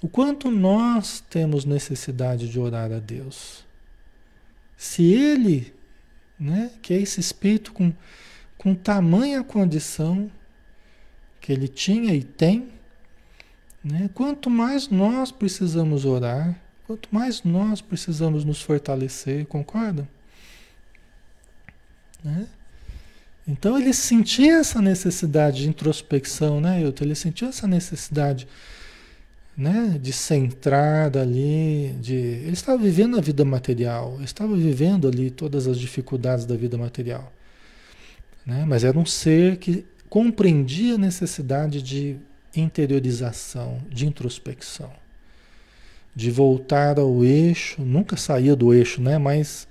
[0.00, 3.64] o quanto nós temos necessidade de orar a Deus?
[4.82, 5.72] Se ele,
[6.36, 7.92] né, que é esse espírito com,
[8.58, 10.28] com tamanha condição
[11.40, 12.68] que ele tinha e tem,
[13.82, 20.08] né, quanto mais nós precisamos orar, quanto mais nós precisamos nos fortalecer, concorda?
[22.24, 22.48] Né?
[23.46, 27.04] Então ele sentia essa necessidade de introspecção, né, Hilton?
[27.04, 28.48] Ele sentia essa necessidade
[29.56, 32.14] né, de centrar ali, de...
[32.14, 37.32] ele estava vivendo a vida material, estava vivendo ali todas as dificuldades da vida material.
[38.46, 38.64] Né?
[38.66, 42.16] Mas era um ser que compreendia a necessidade de
[42.54, 44.90] interiorização, de introspecção,
[46.14, 49.18] de voltar ao eixo, nunca saía do eixo, né?
[49.18, 49.66] mas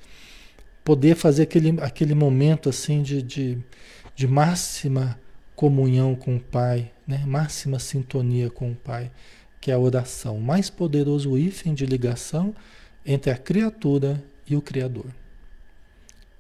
[0.84, 3.58] poder fazer aquele, aquele momento assim de, de,
[4.16, 5.20] de máxima
[5.56, 7.24] comunhão com o Pai, né?
[7.26, 9.12] máxima sintonia com o Pai,
[9.62, 12.54] que é a oração, o mais poderoso hífen de ligação
[13.06, 15.06] entre a criatura e o Criador.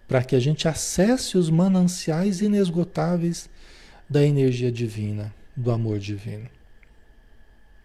[0.08, 3.48] Para que a gente acesse os mananciais inesgotáveis
[4.10, 6.50] da energia divina, do amor divino.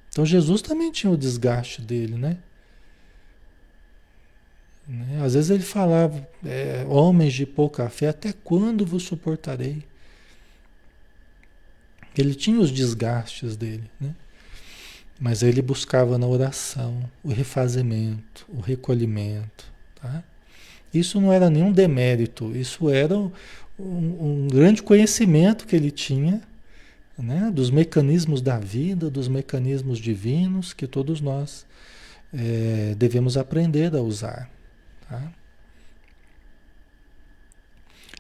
[0.09, 2.39] Então Jesus também tinha o desgaste dele, né?
[4.89, 5.21] Né?
[5.23, 9.85] Às vezes ele falava, é, homens de pouca fé, até quando vos suportarei?
[12.17, 14.15] Ele tinha os desgastes dele, né?
[15.19, 19.65] Mas ele buscava na oração o refazimento, o recolhimento.
[20.01, 20.23] Tá?
[20.93, 23.31] Isso não era nenhum demérito, isso era um,
[23.79, 26.43] um grande conhecimento que ele tinha
[27.19, 27.51] né?
[27.53, 31.67] dos mecanismos da vida, dos mecanismos divinos que todos nós
[32.33, 34.51] é, devemos aprender a usar.
[35.09, 35.33] Tá?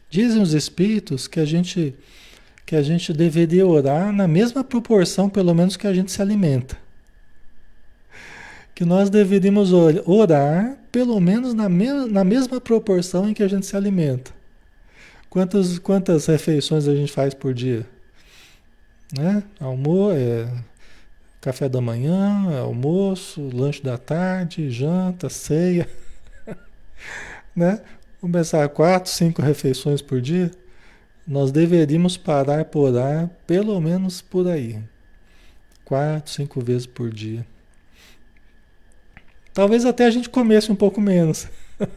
[0.09, 1.95] Dizem os espíritos que a gente
[2.65, 6.77] que a gente deveria orar na mesma proporção, pelo menos que a gente se alimenta.
[8.77, 13.67] Que nós deveríamos orar pelo menos na, me na mesma proporção em que a gente
[13.67, 14.31] se alimenta.
[15.31, 17.85] Quantas, quantas refeições a gente faz por dia?
[19.19, 19.43] Né?
[19.59, 20.47] Almoço, é,
[21.41, 25.89] café da manhã, almoço, lanche da tarde, janta, ceia.
[27.57, 27.81] né?
[28.21, 30.51] Começar quatro, cinco refeições por dia,
[31.27, 34.79] nós deveríamos parar por orar pelo menos por aí.
[35.83, 37.47] Quatro, cinco vezes por dia.
[39.57, 41.49] Talvez até a gente comesse um pouco menos.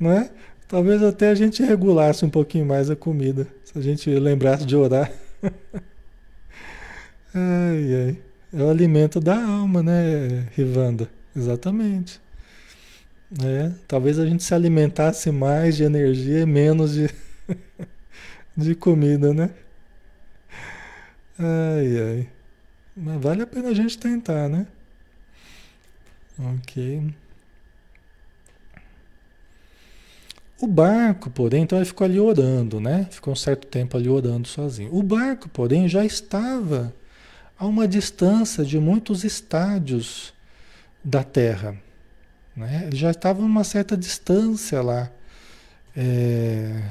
[0.00, 0.30] não é?
[0.66, 3.46] Talvez até a gente regulasse um pouquinho mais a comida.
[3.62, 5.12] Se a gente lembrasse de orar.
[7.34, 8.16] ai, ai.
[8.54, 11.10] É o alimento da alma, né, Rivanda?
[11.36, 12.18] Exatamente.
[13.44, 17.10] É, talvez a gente se alimentasse mais de energia e menos de,
[18.56, 19.50] de comida, né?
[21.38, 22.28] Ai, ai.
[22.96, 24.66] Mas vale a pena a gente tentar, né?
[26.38, 27.14] Ok.
[30.60, 33.06] O barco, porém, então ele ficou ali orando, né?
[33.10, 34.92] Ficou um certo tempo ali orando sozinho.
[34.92, 36.92] O barco, porém, já estava
[37.58, 40.32] a uma distância de muitos estádios
[41.04, 41.76] da Terra.
[42.56, 42.84] Né?
[42.86, 45.10] Ele já estava numa certa distância lá.
[45.96, 46.82] É...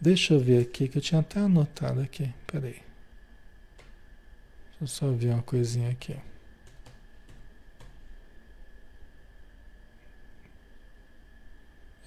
[0.00, 2.32] Deixa eu ver aqui, que eu tinha até anotado aqui.
[2.46, 2.80] Peraí.
[4.70, 6.16] Deixa eu só ver uma coisinha aqui.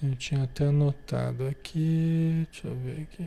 [0.04, 2.46] Eu tinha até anotado aqui.
[2.52, 3.26] Deixa eu ver aqui.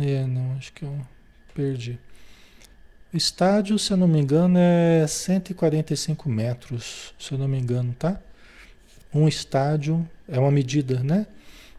[0.00, 1.00] É, não, acho que eu
[1.54, 1.96] perdi.
[3.14, 8.20] Estádio, se eu não me engano, é 145 metros, se eu não me engano, tá?
[9.14, 11.24] Um estádio é uma medida, né?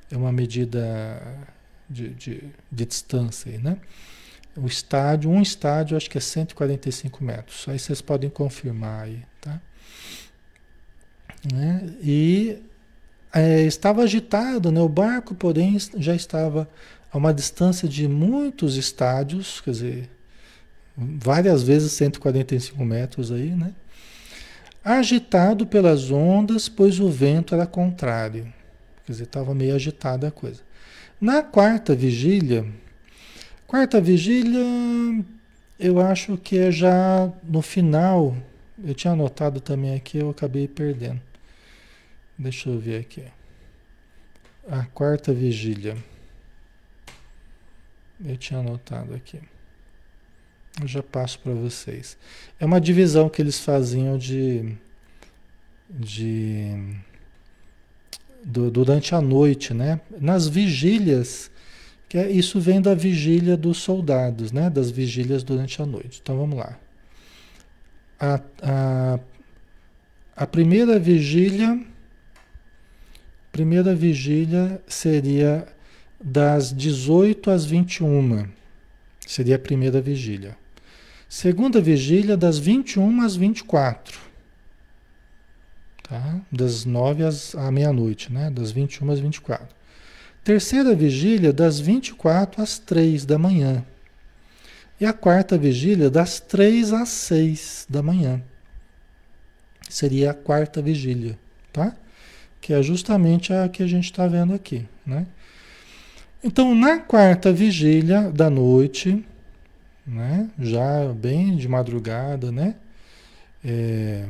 [0.09, 1.21] É uma medida
[1.89, 3.77] de, de, de distância aí, né?
[4.55, 7.67] O estádio, um estádio, acho que é 145 metros.
[7.67, 9.21] Aí vocês podem confirmar aí?
[11.51, 11.89] Né?
[12.01, 12.59] E
[13.33, 14.81] é, estava agitado, né?
[14.81, 16.67] O barco, porém, já estava
[17.11, 20.09] a uma distância de muitos estádios, quer dizer,
[20.97, 23.73] várias vezes 145 metros aí, né?
[24.83, 28.51] Agitado pelas ondas, pois o vento era contrário.
[29.05, 30.61] Quer dizer, estava meio agitada a coisa.
[31.19, 32.65] Na quarta vigília,
[33.65, 34.63] quarta vigília,
[35.79, 38.35] eu acho que é já no final.
[38.83, 41.21] Eu tinha anotado também aqui, eu acabei perdendo.
[42.37, 43.23] Deixa eu ver aqui.
[44.69, 45.97] A quarta vigília.
[48.23, 49.39] Eu tinha anotado aqui.
[50.79, 52.17] Eu já passo para vocês.
[52.59, 54.75] É uma divisão que eles faziam de,
[55.89, 56.95] de
[58.43, 59.99] do, durante a noite, né?
[60.19, 61.49] Nas vigílias,
[62.07, 64.69] que é, isso vem da vigília dos soldados, né?
[64.69, 66.19] Das vigílias durante a noite.
[66.21, 66.77] Então vamos lá.
[68.19, 69.19] A, a,
[70.35, 71.83] a primeira vigília,
[73.57, 75.67] primeira vigília seria
[76.23, 78.47] das 18 às 21.
[79.25, 80.55] Seria a primeira vigília.
[81.27, 84.19] Segunda vigília das 21 às 24.
[86.03, 86.39] Tá?
[86.51, 88.51] Das 9 às, à meia-noite, né?
[88.51, 89.67] Das 21 às 24.
[90.43, 93.83] Terceira vigília das 24 às 3 da manhã.
[95.01, 98.39] E a quarta vigília das 3 às 6 da manhã.
[99.89, 101.39] Seria a quarta vigília,
[101.73, 101.97] tá?
[102.59, 105.25] Que é justamente a que a gente está vendo aqui, né?
[106.43, 109.25] Então, na quarta vigília da noite,
[110.05, 110.49] né?
[110.59, 112.75] Já bem de madrugada, né?
[113.63, 114.25] É,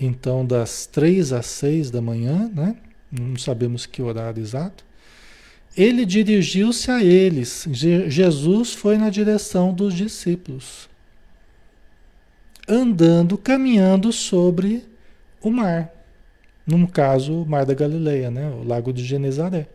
[0.00, 2.76] então, das três às seis da manhã, né?
[3.10, 4.84] Não sabemos que horário exato.
[5.76, 7.66] Ele dirigiu-se a eles.
[7.72, 10.88] Jesus foi na direção dos discípulos,
[12.68, 14.84] andando, caminhando sobre
[15.40, 15.90] o mar.
[16.68, 18.50] No caso, o Mar da Galileia, né?
[18.50, 19.66] O Lago de Genezaré.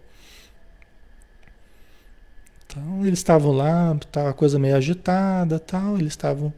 [2.67, 5.97] Então, eles estavam lá, estava a coisa meio agitada, tal.
[5.97, 6.53] Eles estavam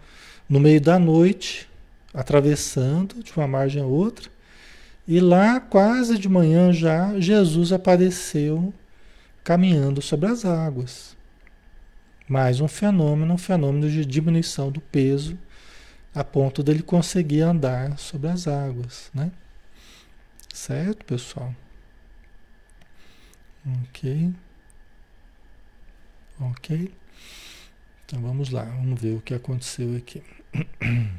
[0.49, 1.69] no meio da noite,
[2.13, 4.29] atravessando de uma margem a outra.
[5.07, 8.73] E lá, quase de manhã já, Jesus apareceu
[9.41, 11.15] caminhando sobre as águas.
[12.27, 15.37] Mais um fenômeno, um fenômeno de diminuição do peso,
[16.13, 19.31] a ponto dele conseguir andar sobre as águas, né?
[20.55, 21.53] Certo, pessoal?
[23.83, 24.33] Ok.
[26.39, 26.93] Ok.
[28.05, 30.23] Então vamos lá, vamos ver o que aconteceu aqui.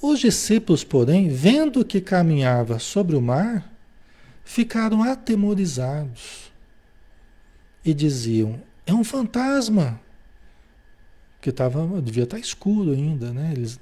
[0.00, 3.70] Os discípulos, porém, vendo que caminhava sobre o mar,
[4.42, 6.50] ficaram atemorizados
[7.84, 10.00] e diziam: É um fantasma.
[11.42, 13.52] Que tava, devia estar escuro ainda, né?
[13.52, 13.78] Eles,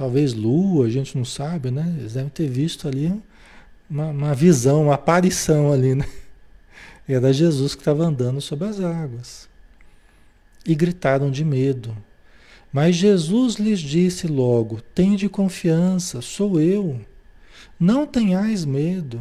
[0.00, 1.94] talvez lua, a gente não sabe, né?
[1.98, 3.12] Eles devem ter visto ali
[3.88, 6.08] uma, uma visão, uma aparição ali, né?
[7.06, 9.46] Era Jesus que estava andando sobre as águas.
[10.64, 11.94] E gritaram de medo.
[12.72, 16.98] Mas Jesus lhes disse logo: Tende confiança, sou eu.
[17.78, 19.20] Não tenhais medo.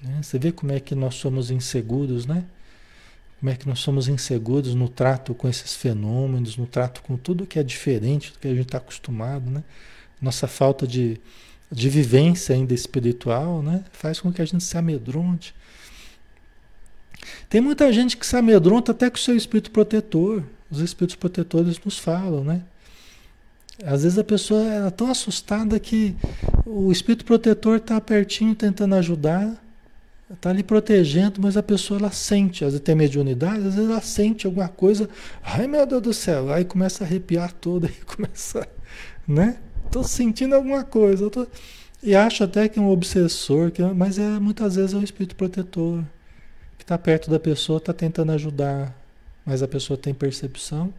[0.00, 0.22] Né?
[0.22, 2.44] Você vê como é que nós somos inseguros, né?
[3.42, 7.44] Como é que nós somos inseguros no trato com esses fenômenos, no trato com tudo
[7.44, 9.64] que é diferente do que a gente está acostumado, né?
[10.20, 11.20] Nossa falta de,
[11.68, 13.84] de vivência ainda espiritual, né?
[13.90, 15.52] Faz com que a gente se amedronte.
[17.48, 20.44] Tem muita gente que se amedronta até com o seu espírito protetor.
[20.70, 22.62] Os espíritos protetores nos falam, né?
[23.84, 26.14] Às vezes a pessoa é tão assustada que
[26.64, 29.60] o espírito protetor está pertinho tentando ajudar,
[30.34, 34.00] está ali protegendo, mas a pessoa ela sente, às vezes tem mediunidade, às vezes ela
[34.00, 35.08] sente alguma coisa,
[35.42, 38.66] ai meu Deus do céu, aí começa a arrepiar toda, aí começa,
[39.26, 39.58] né?
[39.86, 41.46] Estou sentindo alguma coisa, tô...
[42.02, 43.92] e acha até que é um obsessor, que é...
[43.92, 46.02] mas é muitas vezes é um espírito protetor
[46.78, 48.96] que está perto da pessoa, está tentando ajudar,
[49.44, 50.92] mas a pessoa tem percepção,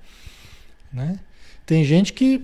[0.92, 1.20] né?
[1.66, 2.44] Tem gente que,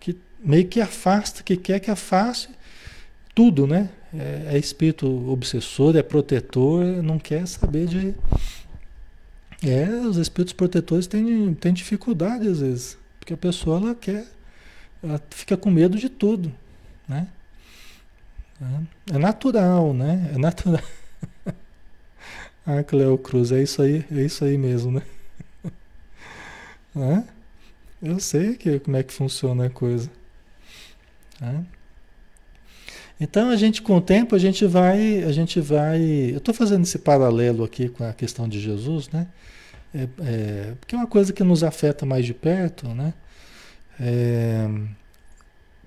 [0.00, 2.48] que meio que afasta, que quer que afaste
[3.34, 3.90] tudo, né?
[4.18, 8.14] É, é espírito obsessor, é protetor, não quer saber de.
[9.62, 14.26] É, os espíritos protetores têm, têm dificuldade às vezes, porque a pessoa ela quer,
[15.02, 16.52] ela fica com medo de tudo,
[17.08, 17.28] né?
[18.60, 20.30] É, é natural, né?
[20.34, 20.82] É natural.
[22.68, 25.02] Ah, Cleo Cruz, é isso aí, é isso aí mesmo, né?
[28.02, 30.10] Eu sei que, como é que funciona a coisa.
[31.40, 31.75] É?
[33.18, 36.00] Então a gente com o tempo a gente vai, a gente vai.
[36.32, 39.26] Eu estou fazendo esse paralelo aqui com a questão de Jesus, né?
[39.94, 43.14] É, é, porque é uma coisa que nos afeta mais de perto, né?
[43.98, 44.68] É,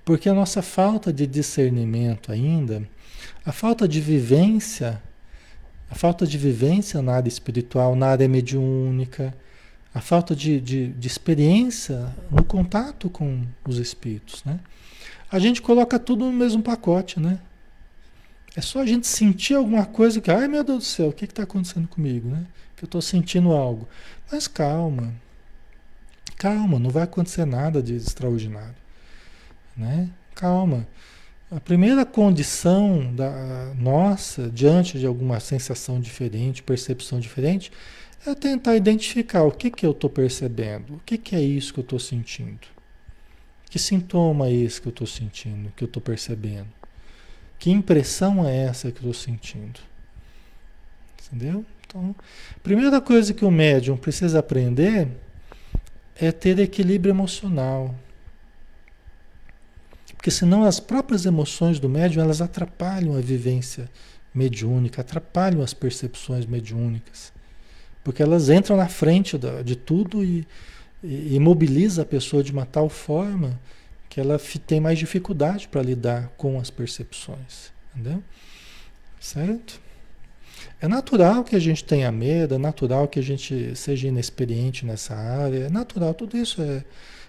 [0.04, 2.82] porque a nossa falta de discernimento ainda,
[3.44, 5.00] a falta de vivência
[5.90, 9.34] a falta de vivência na área espiritual, na área mediúnica,
[9.92, 14.60] a falta de, de, de experiência no contato com os espíritos, né?
[15.30, 17.38] A gente coloca tudo no mesmo pacote, né?
[18.56, 21.24] É só a gente sentir alguma coisa que, ai meu Deus do céu, o que
[21.24, 22.44] está acontecendo comigo, né?
[22.76, 23.88] Que eu estou sentindo algo.
[24.30, 25.14] Mas calma,
[26.36, 28.74] calma, não vai acontecer nada de extraordinário,
[29.76, 30.10] né?
[30.34, 30.86] Calma.
[31.50, 37.72] A primeira condição da nossa diante de alguma sensação diferente, percepção diferente,
[38.26, 41.80] é tentar identificar o que, que eu estou percebendo, o que, que é isso que
[41.80, 42.68] eu estou sentindo.
[43.70, 46.68] Que sintoma é esse que eu estou sentindo, que eu estou percebendo?
[47.58, 49.80] Que impressão é essa que eu estou sentindo?
[51.26, 51.64] Entendeu?
[51.86, 52.14] Então,
[52.56, 55.08] a primeira coisa que o médium precisa aprender
[56.16, 57.94] é ter equilíbrio emocional.
[60.16, 63.88] Porque senão as próprias emoções do médium, elas atrapalham a vivência
[64.34, 67.32] mediúnica, atrapalham as percepções mediúnicas.
[68.04, 70.46] Porque elas entram na frente de tudo e, e
[71.02, 73.58] imobiliza a pessoa de uma tal forma
[74.08, 77.72] que ela tem mais dificuldade para lidar com as percepções.
[77.94, 78.22] Entendeu?
[79.20, 79.80] Certo?
[80.80, 85.14] É natural que a gente tenha medo, é natural que a gente seja inexperiente nessa
[85.14, 86.84] área, é natural, tudo isso é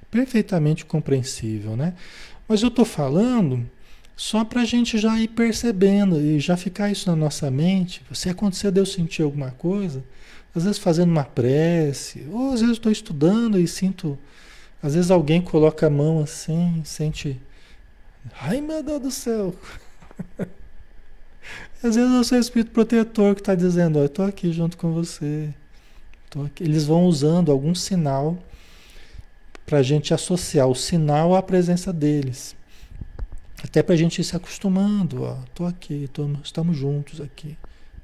[0.09, 1.93] perfeitamente compreensível, né?
[2.47, 3.69] Mas eu estou falando
[4.15, 8.01] só para a gente já ir percebendo e já ficar isso na nossa mente.
[8.13, 10.03] Se acontecer de eu sentir alguma coisa,
[10.55, 14.17] às vezes fazendo uma prece, ou às vezes estou estudando e sinto,
[14.83, 17.39] às vezes alguém coloca a mão assim, sente,
[18.41, 19.55] ai meu Deus do céu.
[21.81, 24.77] às vezes é o seu espírito protetor que está dizendo, ó, eu estou aqui junto
[24.77, 25.49] com você.
[26.59, 28.37] Eles vão usando algum sinal
[29.65, 32.55] para a gente associar o sinal à presença deles.
[33.63, 37.57] Até para a gente ir se acostumando, ó, tô aqui, tô, estamos juntos aqui,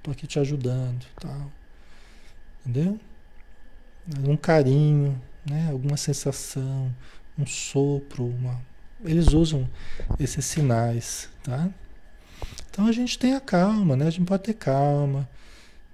[0.03, 1.51] tô aqui te ajudando, tal.
[2.67, 2.99] Entendeu?
[4.27, 5.69] Um carinho, né?
[5.71, 6.93] Alguma sensação,
[7.39, 8.61] um sopro, uma...
[9.05, 9.69] eles usam
[10.19, 11.69] esses sinais, tá?
[12.69, 14.07] Então a gente tem a calma, né?
[14.07, 15.29] A gente pode ter calma,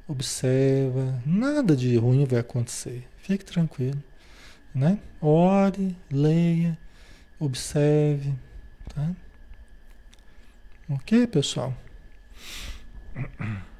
[0.07, 3.07] observa, nada de ruim vai acontecer.
[3.17, 4.03] Fique tranquilo,
[4.73, 4.97] né?
[5.21, 6.77] Ore, leia,
[7.39, 8.33] observe,
[8.93, 9.11] tá?
[10.89, 11.71] Ok, pessoal?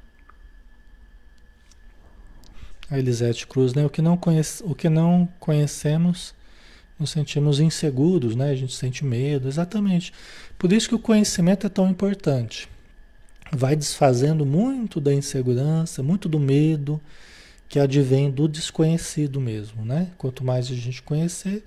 [2.90, 3.84] A Elisete Cruz, né?
[3.84, 6.34] O que não, conhece, o que não conhecemos,
[6.98, 8.50] nos sentimos inseguros, né?
[8.50, 10.12] A gente sente medo, exatamente.
[10.58, 12.68] Por isso que o conhecimento é tão importante.
[13.52, 17.00] Vai desfazendo muito da insegurança, muito do medo
[17.68, 20.08] que advém do desconhecido mesmo, né?
[20.16, 21.64] Quanto mais a gente conhecer,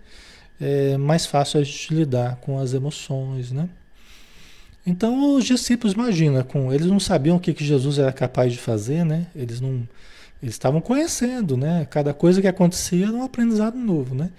[0.59, 3.68] é mais fácil a gente lidar com as emoções, né?
[4.86, 8.57] Então os discípulos, imagina, com, eles não sabiam o que, que Jesus era capaz de
[8.57, 9.28] fazer, né?
[9.36, 9.88] Eles não.
[10.42, 11.88] Eles estavam conhecendo, né?
[11.90, 14.30] Cada coisa que acontecia era um aprendizado novo, né?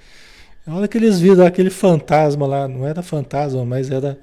[0.67, 4.19] Na hora que eles viram aquele fantasma lá, não era fantasma, mas era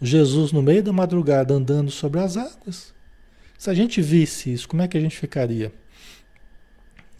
[0.00, 2.94] Jesus no meio da madrugada andando sobre as águas.
[3.58, 5.72] Se a gente visse isso, como é que a gente ficaria?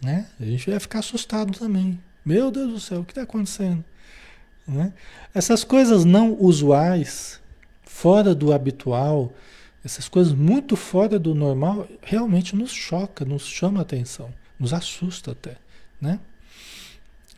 [0.01, 0.27] Né?
[0.39, 1.99] A gente ia ficar assustado também.
[2.23, 3.83] Meu Deus do céu, o que está acontecendo?
[4.67, 4.93] Né?
[5.33, 7.39] Essas coisas não usuais,
[7.83, 9.33] fora do habitual,
[9.87, 15.31] essas coisas muito fora do normal, realmente nos choca, nos chama a atenção, nos assusta
[15.31, 15.55] até,
[15.99, 16.19] né?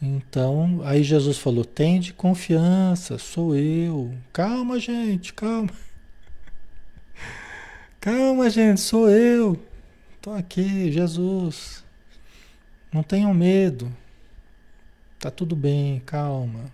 [0.02, 4.12] Então, aí Jesus falou: "Tende confiança, sou eu.
[4.34, 5.70] Calma, gente, calma.
[8.02, 9.62] Calma, gente, sou eu.
[10.16, 11.84] Estou aqui, Jesus.
[12.92, 13.94] Não tenham medo.
[15.20, 16.72] Tá tudo bem, calma,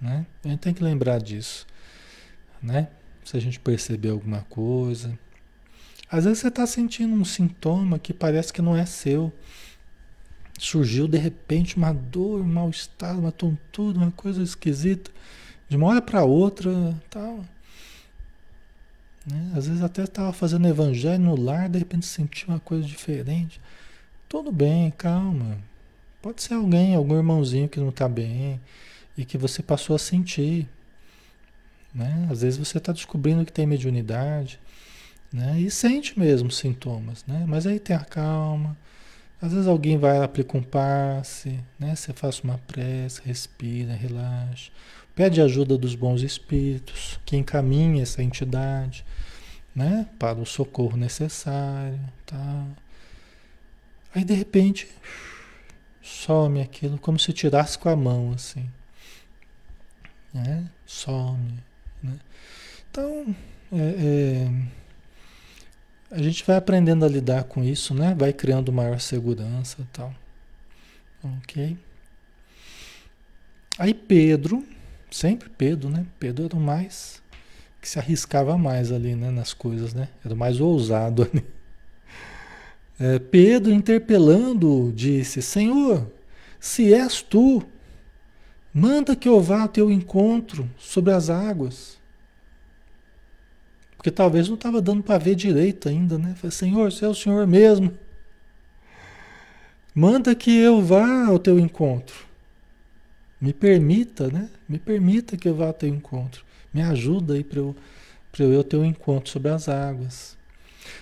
[0.00, 0.26] né?
[0.42, 1.66] A gente tem que lembrar disso,
[2.62, 2.88] né?
[3.28, 5.18] Se a gente perceber alguma coisa.
[6.10, 9.30] Às vezes você está sentindo um sintoma que parece que não é seu.
[10.58, 15.10] Surgiu de repente uma dor, um mal-estar, uma tontura, uma coisa esquisita.
[15.68, 17.44] De uma hora para outra, tal.
[19.26, 19.52] Né?
[19.54, 23.60] Às vezes até estava fazendo evangelho no lar, de repente sentiu uma coisa diferente.
[24.26, 25.58] Tudo bem, calma.
[26.22, 28.58] Pode ser alguém, algum irmãozinho que não está bem
[29.18, 30.66] e que você passou a sentir.
[31.94, 32.28] Né?
[32.30, 34.60] Às vezes você está descobrindo que tem mediunidade
[35.32, 35.60] né?
[35.60, 37.44] e sente mesmo sintomas, né?
[37.46, 38.76] mas aí tem a calma.
[39.40, 41.94] Às vezes alguém vai aplica um passe, né?
[41.94, 44.70] você faz uma prece, respira, relaxa.
[45.14, 49.04] Pede ajuda dos bons espíritos que encaminhem essa entidade
[49.74, 50.06] né?
[50.18, 52.00] para o socorro necessário.
[52.26, 52.66] Tá?
[54.14, 54.88] Aí de repente
[56.02, 58.68] some aquilo como se tirasse com a mão assim.
[60.32, 60.68] Né?
[60.86, 61.67] Some.
[62.02, 62.18] Né?
[62.90, 63.34] Então,
[63.72, 64.50] é, é,
[66.10, 68.14] a gente vai aprendendo a lidar com isso, né?
[68.16, 70.14] Vai criando maior segurança e tal.
[71.22, 71.76] Ok?
[73.78, 74.64] Aí Pedro,
[75.10, 76.06] sempre Pedro, né?
[76.18, 77.22] Pedro era o mais
[77.80, 79.30] que se arriscava mais ali, né?
[79.30, 80.08] Nas coisas, né?
[80.24, 81.44] Era o mais ousado ali.
[83.00, 86.10] É, Pedro, interpelando, disse: Senhor,
[86.58, 87.62] se és tu,
[88.72, 91.98] Manda que eu vá ao teu encontro sobre as águas.
[93.96, 96.34] Porque talvez não estava dando para ver direito ainda, né?
[96.36, 97.92] Falei, Senhor, se é o Senhor mesmo.
[99.94, 102.26] Manda que eu vá ao teu encontro.
[103.40, 104.48] Me permita, né?
[104.68, 106.44] Me permita que eu vá ao teu encontro.
[106.72, 107.74] Me ajuda aí para eu,
[108.38, 110.36] eu ir ao teu encontro sobre as águas.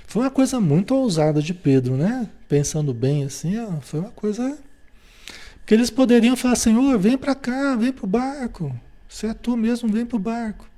[0.06, 2.28] Foi uma coisa muito ousada de Pedro, né?
[2.48, 4.56] Pensando bem assim, foi uma coisa
[5.66, 8.74] que eles poderiam falar, Senhor, vem para cá, vem para o barco.
[9.08, 10.70] Se é tu mesmo, vem para o barco.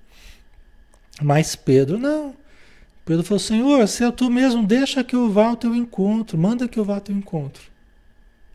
[1.22, 2.34] Mas Pedro não.
[3.05, 6.66] Pedro falou, Senhor, se é tu mesmo, deixa que eu vá ao teu encontro, manda
[6.66, 7.62] que eu vá ao teu encontro.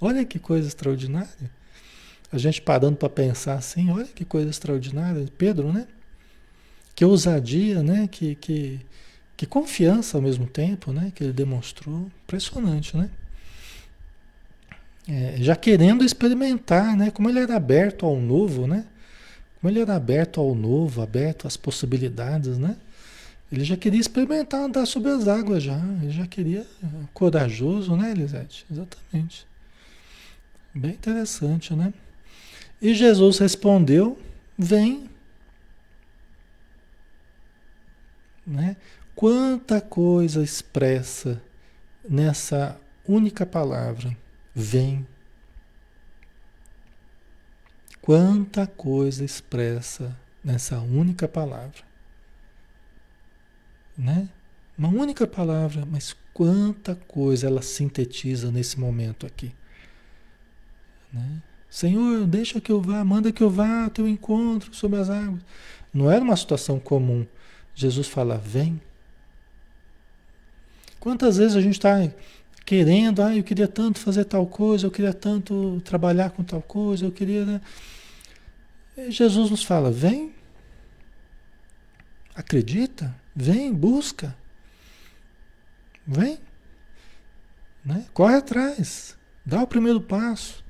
[0.02, 1.52] Olha que coisa extraordinária.
[2.32, 5.28] A gente parando para pensar assim, olha que coisa extraordinária.
[5.38, 5.88] Pedro, né?
[6.96, 8.08] Que ousadia, né?
[8.08, 8.80] Que, que,
[9.38, 11.12] que confiança ao mesmo tempo, né?
[11.14, 12.12] Que ele demonstrou.
[12.24, 13.10] Impressionante, né?
[15.08, 17.12] É, já querendo experimentar, né?
[17.12, 18.86] Como ele era aberto ao novo, né?
[19.60, 22.78] Como ele era aberto ao novo, aberto às possibilidades, né?
[23.52, 25.78] Ele já queria experimentar andar sobre as águas já.
[26.02, 26.66] Ele já queria
[27.14, 28.66] corajoso, né, Elisete?
[28.72, 29.46] Exatamente.
[30.74, 31.94] Bem interessante, né?
[32.82, 34.18] E Jesus respondeu:
[34.58, 35.10] Vem.
[38.46, 38.76] Né?
[39.16, 41.42] Quanta coisa expressa
[42.10, 42.78] nessa
[43.08, 44.18] única palavra:
[44.54, 45.08] Vem.
[48.02, 51.82] Quanta coisa expressa nessa única palavra.
[53.98, 54.28] Né?
[54.78, 59.54] Uma única palavra, mas quanta coisa ela sintetiza nesse momento aqui.
[61.12, 61.42] Né?
[61.70, 65.42] Senhor, deixa que eu vá, manda que eu vá ao teu encontro sobre as águas.
[65.94, 67.26] Não era uma situação comum.
[67.74, 68.82] Jesus fala, vem.
[71.00, 72.00] Quantas vezes a gente está
[72.66, 77.06] querendo, ah, eu queria tanto fazer tal coisa, eu queria tanto trabalhar com tal coisa,
[77.06, 77.46] eu queria.
[77.46, 77.62] Né?
[79.10, 80.34] Jesus nos fala: vem,
[82.36, 84.36] acredita, vem, busca,
[86.06, 86.38] vem,
[87.84, 88.06] né?
[88.14, 90.64] corre atrás, dá o primeiro passo,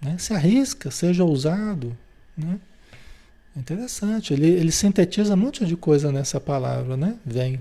[0.00, 0.18] né?
[0.18, 1.96] se arrisca, seja ousado.
[2.36, 2.58] Né?
[3.56, 7.18] Interessante, ele, ele sintetiza um monte de coisa nessa palavra, né?
[7.24, 7.58] Vem,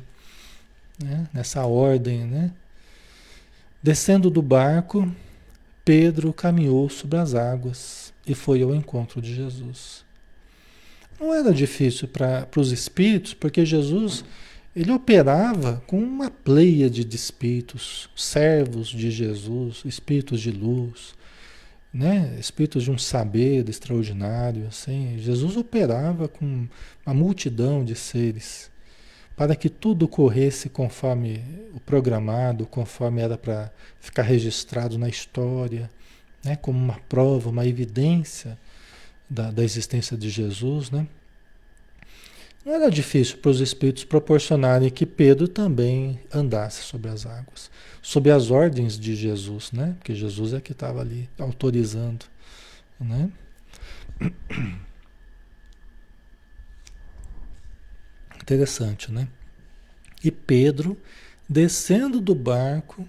[1.01, 1.26] né?
[1.34, 2.51] nessa ordem, né?
[3.86, 5.08] Descendo do barco,
[5.86, 10.04] Pedro caminhou sobre as águas e foi ao encontro de Jesus.
[11.20, 14.26] Não era difícil para os espíritos, porque Jesus
[14.76, 21.14] ele operava com uma pleia de espíritos, servos de Jesus, espíritos de luz,
[21.94, 22.36] né?
[22.40, 24.66] espíritos de um saber extraordinário.
[24.66, 25.20] Assim.
[25.20, 26.68] Jesus operava com
[27.06, 28.72] uma multidão de seres
[29.36, 35.90] para que tudo corresse conforme o programado, conforme era para ficar registrado na história,
[36.44, 38.58] né, como uma prova, uma evidência
[39.30, 40.90] da, da existência de Jesus.
[40.90, 41.06] Né?
[42.64, 47.70] Não era difícil para os espíritos proporcionarem que Pedro também andasse sobre as águas,
[48.02, 49.96] sob as ordens de Jesus, né?
[49.98, 52.26] porque Jesus é que estava ali autorizando.
[53.00, 53.30] Né?
[58.46, 59.28] Interessante, né?
[60.24, 60.96] E Pedro,
[61.50, 63.04] descendo do barco,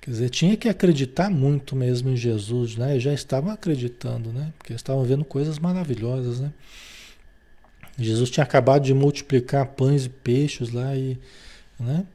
[0.00, 2.98] quer dizer, tinha que acreditar muito mesmo em Jesus, né?
[2.98, 4.50] Já estavam acreditando, né?
[4.56, 6.54] Porque estavam vendo coisas maravilhosas, né?
[7.98, 11.18] Jesus tinha acabado de multiplicar pães e peixes lá e,
[11.78, 12.06] né?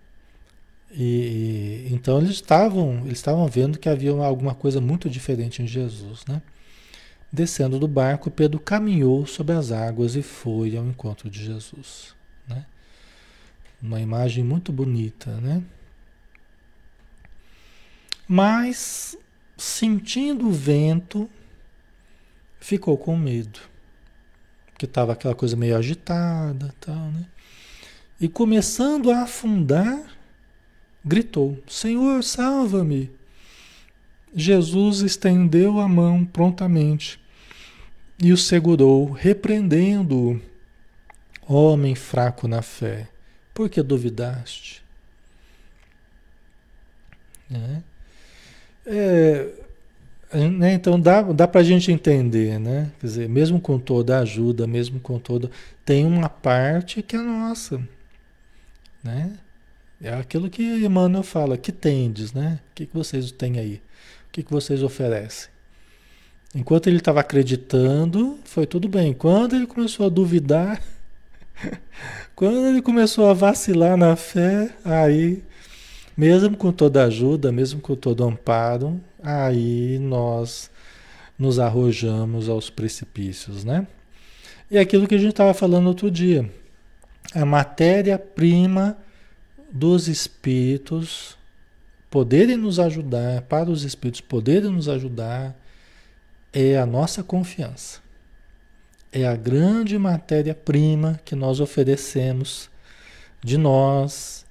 [0.92, 6.26] E, então eles estavam, eles estavam vendo que havia alguma coisa muito diferente em Jesus,
[6.28, 6.42] né?
[7.32, 12.14] Descendo do barco, Pedro caminhou sobre as águas e foi ao encontro de Jesus.
[12.46, 12.66] Né?
[13.82, 15.64] Uma imagem muito bonita, né?
[18.28, 19.18] Mas,
[19.58, 21.30] sentindo o vento,
[22.60, 23.60] ficou com medo.
[24.78, 27.26] Que estava aquela coisa meio agitada, tal, né?
[28.20, 30.18] E começando a afundar,
[31.04, 33.10] gritou: Senhor, salva-me!
[34.34, 37.21] Jesus estendeu a mão prontamente
[38.22, 40.40] e o segurou, repreendendo-o.
[41.48, 43.10] Homem fraco na fé,
[43.54, 44.82] por que duvidaste?
[47.50, 47.84] Né?
[48.86, 49.50] É,
[50.34, 52.92] né, então dá, dá para a gente entender, né?
[53.00, 55.52] Quer dizer, mesmo com toda a ajuda, mesmo com toda.
[55.84, 57.82] Tem uma parte que é nossa.
[59.04, 59.38] Né?
[60.02, 62.60] É aquilo que Emmanuel fala, que tendes, né?
[62.72, 63.82] O que, que vocês têm aí?
[64.30, 65.50] O que, que vocês oferecem?
[66.54, 69.14] Enquanto ele estava acreditando, foi tudo bem.
[69.14, 70.82] Quando ele começou a duvidar,
[72.36, 75.42] quando ele começou a vacilar na fé, aí,
[76.16, 80.70] mesmo com toda ajuda, mesmo com todo amparo, aí nós
[81.40, 83.88] nos arrojamos aos precipícios, né?
[84.70, 86.50] E aquilo que a gente estava falando outro dia,
[87.34, 88.98] a matéria-prima
[89.72, 91.38] dos espíritos
[92.10, 95.56] poderem nos ajudar, para os espíritos poderem nos ajudar,
[96.54, 98.00] é a nossa confiança.
[99.12, 102.70] É a grande matéria-prima que nós oferecemos
[103.44, 104.46] de nós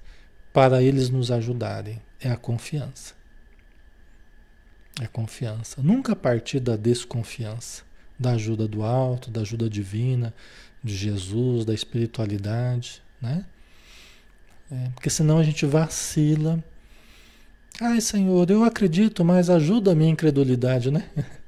[0.53, 2.01] para eles nos ajudarem.
[2.19, 3.13] É a confiança.
[4.99, 5.81] É a confiança.
[5.81, 7.83] Nunca partir da desconfiança,
[8.19, 10.33] da ajuda do alto, da ajuda divina,
[10.83, 13.45] de Jesus, da espiritualidade, né?
[14.71, 16.63] É, porque senão a gente vacila,
[17.83, 21.09] Ai, Senhor, eu acredito, mas ajuda a minha incredulidade, né?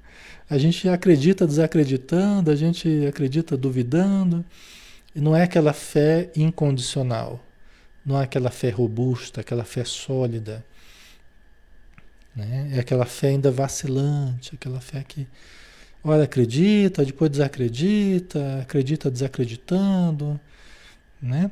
[0.54, 4.46] A gente acredita desacreditando, a gente acredita duvidando,
[5.16, 7.44] e não é aquela fé incondicional,
[8.06, 10.64] não é aquela fé robusta, aquela fé sólida,
[12.36, 12.70] né?
[12.74, 15.28] É aquela fé ainda vacilante, aquela fé que,
[16.04, 20.40] olha, acredita, depois desacredita, acredita desacreditando,
[21.20, 21.50] né?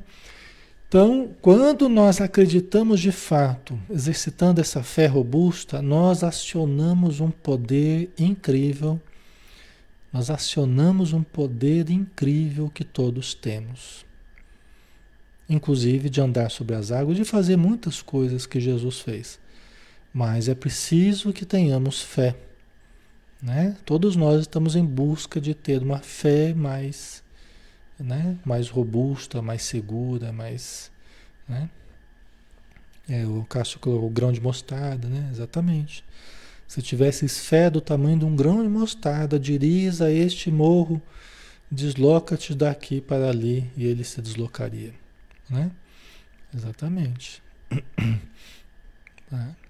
[0.92, 9.00] Então, quando nós acreditamos de fato, exercitando essa fé robusta, nós acionamos um poder incrível,
[10.12, 14.06] nós acionamos um poder incrível que todos temos.
[15.48, 19.39] Inclusive de andar sobre as águas, de fazer muitas coisas que Jesus fez.
[20.14, 22.36] Mas é preciso que tenhamos fé.
[23.42, 23.78] Né?
[23.86, 27.20] Todos nós estamos em busca de ter uma fé mais
[28.02, 28.38] né?
[28.45, 30.91] mais robusta, mais segura, mais.
[31.47, 31.70] Né?
[33.10, 35.30] É, o Cássio colocou o grão de mostarda, né?
[35.32, 36.04] Exatamente.
[36.68, 41.02] Se tivesses fé do tamanho de um grão de mostarda, dirias a este morro,
[41.70, 44.93] desloca-te daqui para ali, e ele se deslocaria.
[45.49, 45.72] Né?
[46.54, 47.41] Exatamente.
[49.34, 49.61] É.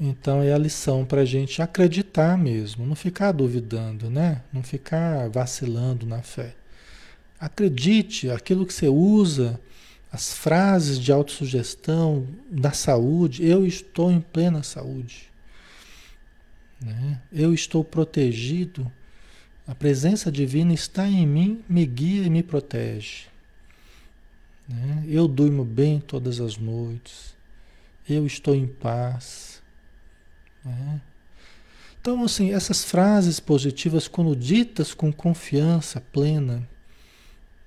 [0.00, 4.42] Então é a lição para a gente acreditar mesmo, não ficar duvidando, né?
[4.50, 6.54] Não ficar vacilando na fé.
[7.38, 9.60] Acredite, aquilo que você usa,
[10.10, 15.30] as frases de autossugestão da saúde, eu estou em plena saúde.
[16.80, 17.20] Né?
[17.30, 18.90] Eu estou protegido,
[19.66, 23.26] a presença divina está em mim, me guia e me protege.
[24.66, 25.04] Né?
[25.06, 27.34] Eu durmo bem todas as noites,
[28.08, 29.49] eu estou em paz.
[30.64, 31.00] Né?
[32.00, 36.66] Então, assim, essas frases positivas, quando ditas com confiança plena,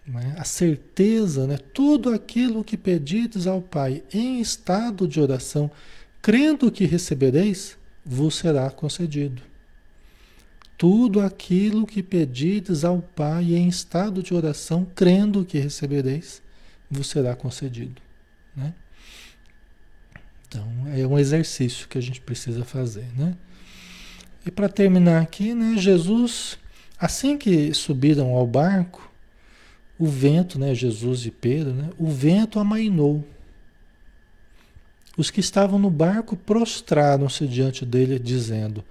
[0.05, 0.35] né?
[0.37, 1.57] a certeza, né?
[1.57, 5.69] tudo aquilo que pedides ao Pai em estado de oração,
[6.21, 9.41] crendo que recebereis, vos será concedido.
[10.77, 16.41] Tudo aquilo que pedides ao Pai em estado de oração, crendo que recebereis,
[16.89, 18.01] vos será concedido.
[18.55, 18.73] Né?
[20.53, 23.35] Então, é um exercício que a gente precisa fazer, né?
[24.45, 26.59] E para terminar aqui, né, Jesus,
[26.99, 29.11] assim que subiram ao barco,
[29.97, 33.25] o vento, né, Jesus e Pedro, né, o vento amainou.
[35.17, 38.83] Os que estavam no barco prostraram-se diante dele, dizendo: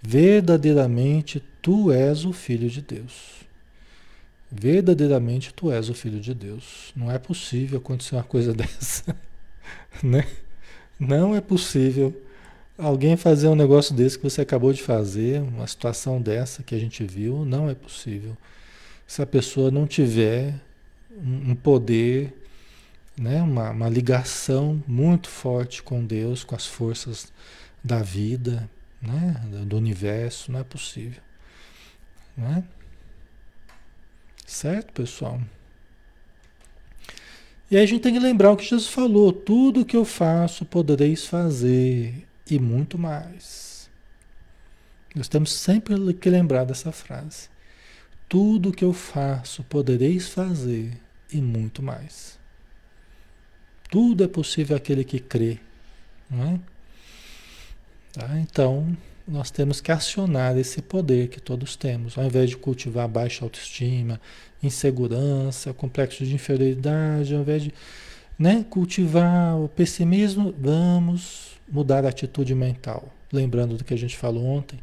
[0.00, 3.42] Verdadeiramente tu és o Filho de Deus.
[4.50, 6.92] Verdadeiramente tu és o Filho de Deus.
[6.94, 9.16] Não é possível acontecer uma coisa dessa,
[10.02, 10.26] né?
[10.98, 12.14] Não é possível
[12.78, 16.78] alguém fazer um negócio desse que você acabou de fazer, uma situação dessa que a
[16.78, 18.36] gente viu, não é possível.
[19.06, 20.54] Se a pessoa não tiver
[21.16, 22.32] um poder,
[23.16, 27.32] né, uma, uma ligação muito forte com Deus, com as forças
[27.84, 28.68] da vida,
[29.00, 31.20] né, do universo, não é possível.
[32.36, 32.64] Né?
[34.46, 35.40] Certo, pessoal?
[37.72, 40.62] E aí a gente tem que lembrar o que Jesus falou: tudo que eu faço
[40.62, 43.88] podereis fazer e muito mais.
[45.14, 47.48] Nós temos sempre que lembrar dessa frase.
[48.28, 51.00] Tudo que eu faço podereis fazer
[51.32, 52.38] e muito mais.
[53.90, 55.58] Tudo é possível aquele que crê.
[56.30, 56.60] Não é?
[58.12, 58.38] Tá?
[58.38, 58.94] Então,
[59.26, 64.20] nós temos que acionar esse poder que todos temos, ao invés de cultivar baixa autoestima,
[64.62, 67.74] insegurança, complexo de inferioridade, ao invés de
[68.38, 73.08] né, cultivar o pessimismo, vamos mudar a atitude mental.
[73.32, 74.78] Lembrando do que a gente falou ontem,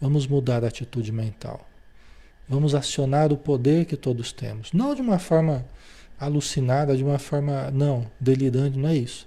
[0.00, 1.66] vamos mudar a atitude mental.
[2.48, 4.72] Vamos acionar o poder que todos temos.
[4.72, 5.64] Não de uma forma
[6.18, 9.26] alucinada, de uma forma, não, delirante, não é isso.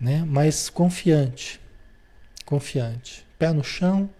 [0.00, 0.24] Né?
[0.26, 1.60] Mas confiante.
[2.44, 3.29] Confiante.
[3.40, 4.10] Pé no chão,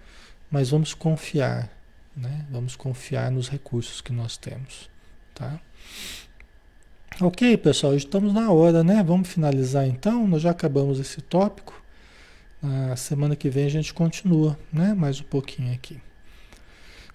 [0.51, 1.71] mas vamos confiar.
[2.17, 2.47] Né?
[2.51, 4.89] Vamos confiar nos recursos que nós temos.
[5.35, 5.61] Tá?
[7.21, 9.03] Ok, pessoal, estamos na hora, né?
[9.03, 10.27] Vamos finalizar então.
[10.27, 11.83] Nós já acabamos esse tópico.
[12.63, 14.95] Na semana que vem a gente continua, né?
[14.95, 16.01] Mais um pouquinho aqui.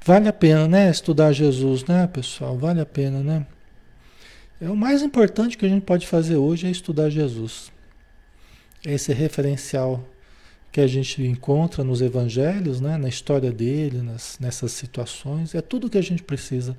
[0.06, 0.92] Vale a pena, né?
[0.92, 2.56] Estudar Jesus, né, pessoal?
[2.56, 3.48] Vale a pena, né?
[4.62, 7.72] É o mais importante que a gente pode fazer hoje é estudar Jesus.
[8.86, 10.08] Esse referencial
[10.76, 12.98] que a gente encontra nos evangelhos, né?
[12.98, 16.78] Na história dele, nas, nessas situações, é tudo que a gente precisa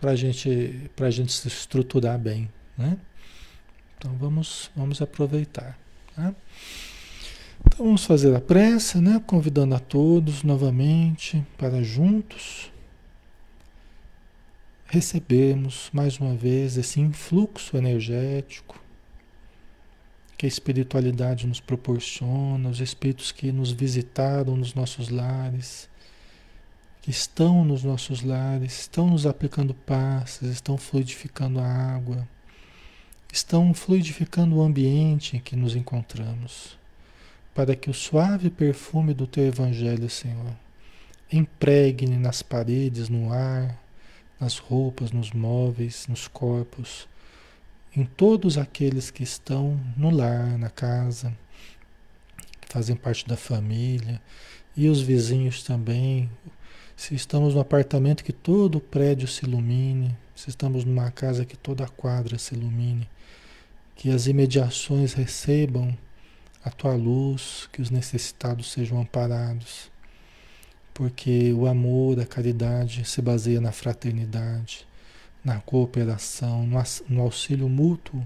[0.00, 2.48] para gente, a gente se estruturar bem.
[2.74, 2.96] Né?
[3.98, 5.78] Então vamos, vamos aproveitar.
[6.16, 6.34] Tá?
[7.66, 9.22] Então vamos fazer a prece, né?
[9.26, 12.72] convidando a todos novamente para juntos
[14.86, 18.87] recebermos mais uma vez esse influxo energético
[20.38, 25.88] que a espiritualidade nos proporciona, os espíritos que nos visitaram nos nossos lares,
[27.02, 32.26] que estão nos nossos lares, estão nos aplicando passes, estão fluidificando a água,
[33.32, 36.78] estão fluidificando o ambiente em que nos encontramos,
[37.52, 40.54] para que o suave perfume do teu Evangelho, Senhor,
[41.32, 43.76] impregne nas paredes, no ar,
[44.38, 47.08] nas roupas, nos móveis, nos corpos
[47.98, 51.36] em todos aqueles que estão no lar, na casa,
[52.60, 54.22] que fazem parte da família,
[54.76, 56.30] e os vizinhos também.
[56.96, 60.16] Se estamos no apartamento, que todo o prédio se ilumine.
[60.34, 63.08] Se estamos numa casa, que toda a quadra se ilumine.
[63.96, 65.96] Que as imediações recebam
[66.62, 69.90] a tua luz, que os necessitados sejam amparados.
[70.94, 74.87] Porque o amor, a caridade se baseia na fraternidade
[75.48, 76.68] na cooperação,
[77.08, 78.24] no auxílio mútuo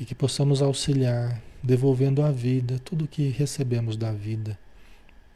[0.00, 4.58] e que possamos auxiliar, devolvendo à vida tudo que recebemos da vida,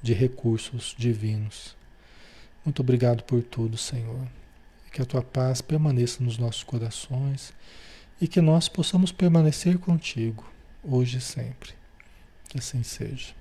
[0.03, 1.77] de recursos divinos.
[2.65, 4.27] Muito obrigado por tudo, Senhor.
[4.91, 7.53] Que a tua paz permaneça nos nossos corações
[8.19, 10.51] e que nós possamos permanecer contigo,
[10.83, 11.73] hoje e sempre.
[12.49, 13.35] Que assim seja.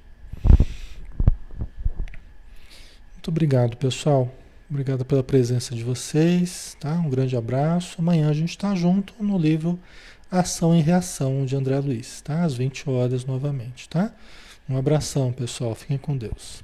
[3.13, 4.29] Muito obrigado, pessoal.
[4.69, 6.93] Obrigado pela presença de vocês, tá?
[6.93, 7.95] Um grande abraço.
[7.97, 9.79] Amanhã a gente está junto no livro
[10.29, 12.43] Ação e Reação de André Luiz, tá?
[12.43, 14.13] Às 20 horas novamente, tá?
[14.69, 15.73] Um abração, pessoal.
[15.73, 16.63] Fiquem com Deus.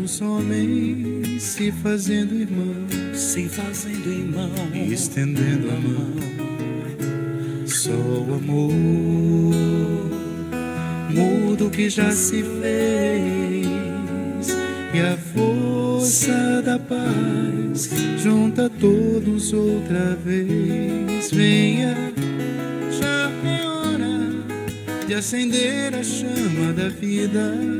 [0.00, 2.74] o pranto dos homens, se fazendo irmão,
[3.14, 6.14] se fazendo irmão, e estendendo a mão.
[7.66, 8.74] Só o amor
[11.10, 13.66] muda o que já se fez,
[14.94, 17.90] e a força da paz
[18.22, 21.30] junta todos outra vez.
[21.30, 21.94] Venha,
[22.90, 24.30] já é hora
[25.06, 27.79] de acender a chama da vida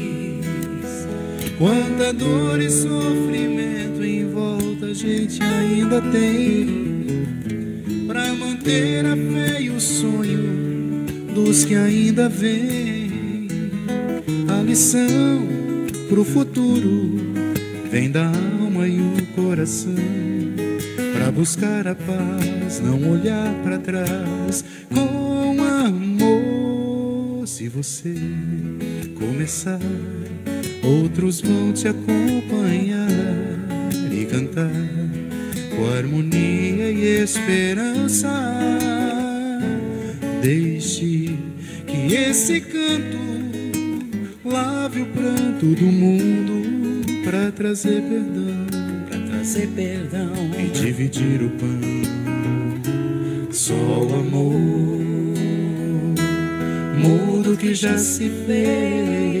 [1.61, 6.97] Quanta dor e sofrimento em volta a gente ainda tem
[8.07, 11.05] para manter a fé e o sonho
[11.35, 13.47] dos que ainda vêm
[14.49, 15.45] a lição
[16.09, 17.19] pro futuro
[17.91, 19.93] vem da alma e o coração.
[21.13, 27.45] Pra buscar a paz, não olhar para trás com amor.
[27.45, 28.15] Se você
[29.15, 29.79] começar,
[30.83, 33.07] outros vão te acompanhar
[34.11, 34.69] e cantar
[35.75, 38.29] com harmonia e esperança.
[40.41, 41.37] Deixe
[41.85, 43.17] que esse canto
[44.43, 48.65] lave o pranto do mundo para trazer perdão,
[49.07, 51.81] para trazer perdão e dividir o pão.
[53.51, 54.59] Só o amor
[56.97, 59.40] mudo que já se fez